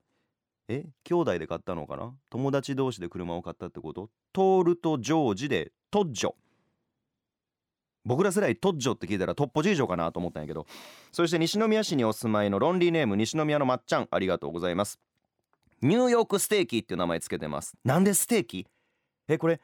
[0.68, 2.14] え兄弟で買ったのかな？
[2.30, 4.10] 友達同士で車を買ったってこと？
[4.32, 6.34] トールとジョージでトッジョ。
[8.04, 10.66] 僕ら世代トッジョって聞いたらトッポジージョかなと思ったんやけど。
[11.12, 14.08] そして西宮市にお住まいのロンリーネーム西宮のまっちゃん。
[14.10, 14.98] ありがとうございます。
[15.82, 17.74] ニューヨークステーキっていう名前つけてます。
[17.84, 18.66] なんでステーキ？
[19.28, 19.60] えこれ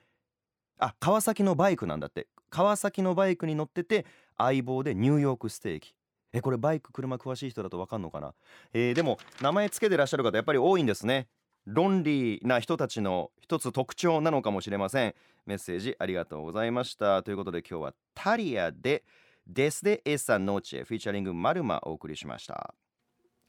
[0.79, 2.29] あ川崎のバイクなんだって。
[2.51, 4.07] 川崎のバイクに乗ってて
[4.39, 5.95] 相棒でニューヨークステーキ。
[6.33, 8.35] えこれバイク車詳しい人だと分かんのかな、
[8.73, 11.29] えー、でも名前つけてらっしゃる方やっぱり多いんですね。
[11.65, 15.15] 論理な人たちの一つ特徴なのかもしれません。
[15.47, 17.23] メッセージありがとうございました。
[17.23, 19.05] ということで今日はタリアで
[19.47, 22.75] Desde Esa Noche featuring Maluma お送りしました。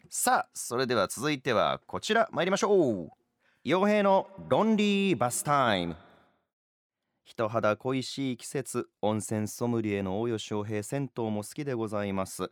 [0.10, 2.30] さあそれでは続いてはこちら。
[2.32, 3.10] 参りましょう。
[3.68, 5.96] 洋平の Lonely Bath Time。
[7.24, 12.52] 人肌恋しい季節温泉ソムリエの大吉洋平銭湯も好きでございます。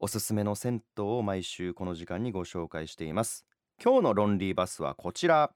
[0.00, 3.44] おすすめの銭湯を毎週この時間にご紹介しています。
[3.82, 5.52] 今日の Lonely Bath はこちら。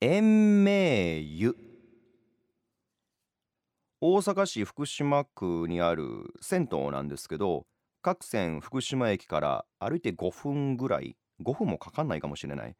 [0.00, 1.56] 延命湯。
[4.02, 7.64] 大阪市福島区にある銭湯なんですけど
[8.04, 12.76] 各線福島駅から歩いて5分ぐらい5分もかかんないかもしれない。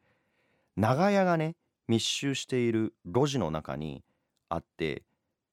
[0.76, 1.56] 長屋がね
[1.88, 4.04] 密集している路地の中に
[4.50, 5.02] あって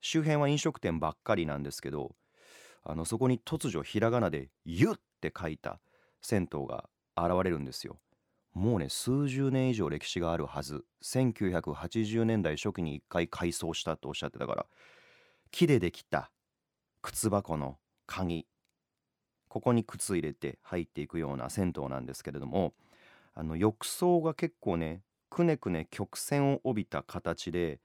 [0.01, 2.13] 周辺は飲食店ばっかりなんですけど
[2.83, 5.79] あのそこに突如ひらがなで「湯」って書いた
[6.21, 7.97] 銭湯が現れるんですよ。
[8.53, 10.83] もうね数十年以上歴史があるはず。
[11.01, 14.65] 1980年代初期に一回改装したとおっしゃってたから。
[15.49, 16.29] 木でできた。
[17.01, 18.50] 靴箱の鍵。
[19.51, 22.71] ここに靴入れて入っていくような銭湯なんですけれども
[23.33, 27.81] あの浴槽が結構ねくねくね曲線を帯びた形で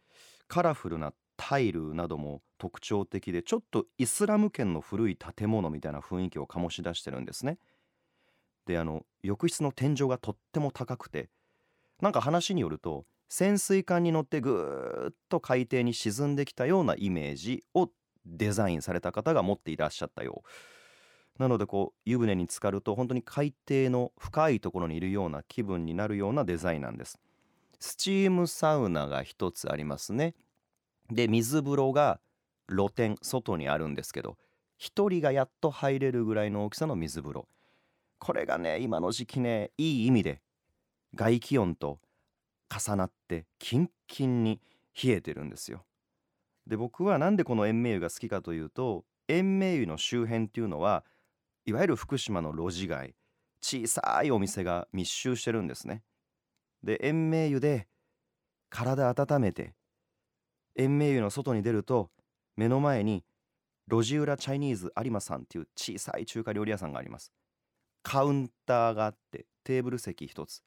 [0.47, 7.59] カラフルなタイルなども特徴的でちょっとイスラム圏の古い建物みたいな雰囲気を醸し出してるんですね。
[8.67, 11.31] であの浴室の天井がとっても高くて
[12.01, 17.91] なんか話によると潜水艦に乗ってぐーっと海底に沈んできたようなイメージを
[18.25, 20.49] デザインされた方が持っていらっしゃったよう
[21.39, 27.19] なのでこう湯船に浸かると本当に海底の深いところにいるような気分になるようなデザインなんです。
[27.79, 30.35] スチームサウナが一つありますね。
[31.11, 32.21] で水風呂が
[32.69, 34.37] 露天外にあるんですけど
[34.81, 37.49] 1人がやっと入れるぐらいの大きさの水風呂。
[38.19, 40.41] これがね今の時期ねいい意味で
[41.15, 41.99] 外気温と
[42.71, 44.61] 重なってキンキンに
[45.01, 45.85] 冷えてるんですよ。
[46.67, 51.05] で僕はなんでこの延命湯が好きかというと延命湯の周辺っていうのは
[51.67, 53.15] いわゆる福島の路地街
[53.61, 56.05] 小さいお店が密集してるんですね。
[56.85, 57.89] で延命湯で
[58.71, 59.75] 体温めて
[60.77, 62.11] 延命湯の外に出ると
[62.57, 63.25] 目の前に
[63.91, 67.33] 路地裏チャイニーズ有馬さんっていう小さい中華料理屋さんがあります。
[68.05, 70.63] カウンターがあってテーブル席一つ。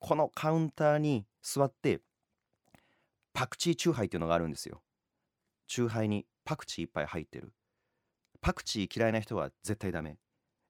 [0.00, 2.00] このカウンターに座って
[3.32, 4.82] パクチーチューハイっていうのがあるんですよ。
[5.68, 7.52] チューハイにパクチーいっぱい入ってる。
[8.40, 10.18] パクチー嫌いな人は絶対ダメ。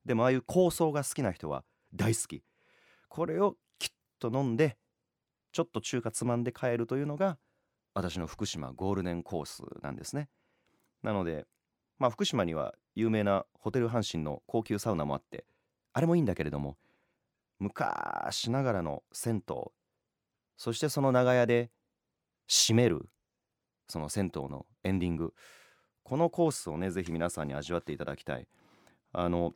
[0.05, 2.42] でもああいう香草が好きな人は大好き。
[3.09, 4.76] これをキュッと飲んで
[5.52, 7.38] ちょっと中華つまんで帰るというのが
[7.94, 10.28] 私の福島ゴールデンコースなんですね。
[11.02, 11.46] なので
[11.98, 15.44] まあ福島には有名なホテル阪神の高級サウナもあって
[15.92, 16.76] あれもいいんだけれども
[17.59, 19.57] 昔ながらの銭湯
[20.57, 21.70] そしてその長屋で
[22.48, 23.09] 締める
[23.88, 25.34] その銭湯のエンディング
[26.02, 28.46] このコースをねぜひ皆さんに味わっていただきたい。
[29.12, 29.55] あの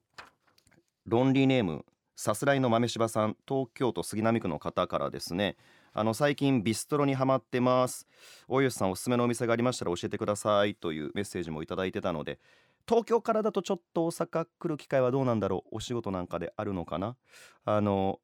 [1.09, 1.87] ロンリーネーム
[2.17, 5.57] さすらいの豆柴さん東京都杉並区の方からですね。
[5.95, 8.07] あの最近ビストロにハマってます。
[8.47, 10.75] 大吉さんおすすめのお店がありましたら教えてください。
[10.75, 12.39] というメッセージもいただいてたので
[12.87, 15.77] 東京からだとちょっと大阪来る機会はどうなんだろう。
[15.77, 17.17] お仕事なんかであるのかな。
[17.65, 18.21] あの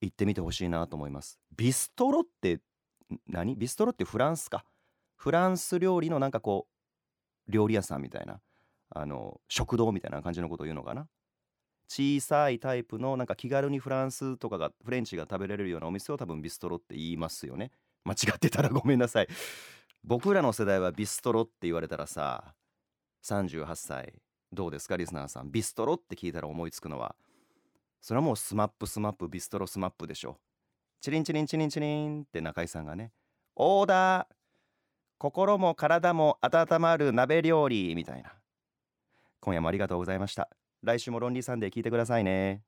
[0.00, 1.38] 行ってみてほしいなと思います。
[1.54, 2.60] ビストロって
[3.28, 3.54] 何？
[3.54, 4.64] ビストロってフランスか。
[5.16, 6.68] フランス料理のなんかこ
[7.48, 8.40] う料理屋さんみたいな。
[8.94, 11.06] あの食堂みたいな感じのことを言うのかな。
[11.92, 17.70] 小さいタイプのなんか気軽にフランスとかがフレンチが食べられるようなお店を多分ビストロって言いますよね。
[18.04, 19.28] 間違ってたらごめんなさい。
[20.02, 22.54] 僕らの世代はビストロって言われたらさ
[23.24, 24.14] 38歳
[24.50, 25.52] どうですかリスナーさん。
[25.52, 27.14] ビストロって聞いたら思いつくのは。
[28.00, 30.38] それはもう SMAP SMAP ビストロ SMAP でしょ。
[31.02, 33.12] チリンチリンチリンチリンって中居さんがね
[33.54, 34.26] オーダー
[35.18, 38.32] 心も体も温まる鍋料理みたいな。
[39.40, 40.48] 今夜もありがとうございました。
[40.82, 42.62] 来週も Lonely Sunday 聞いてくださいね。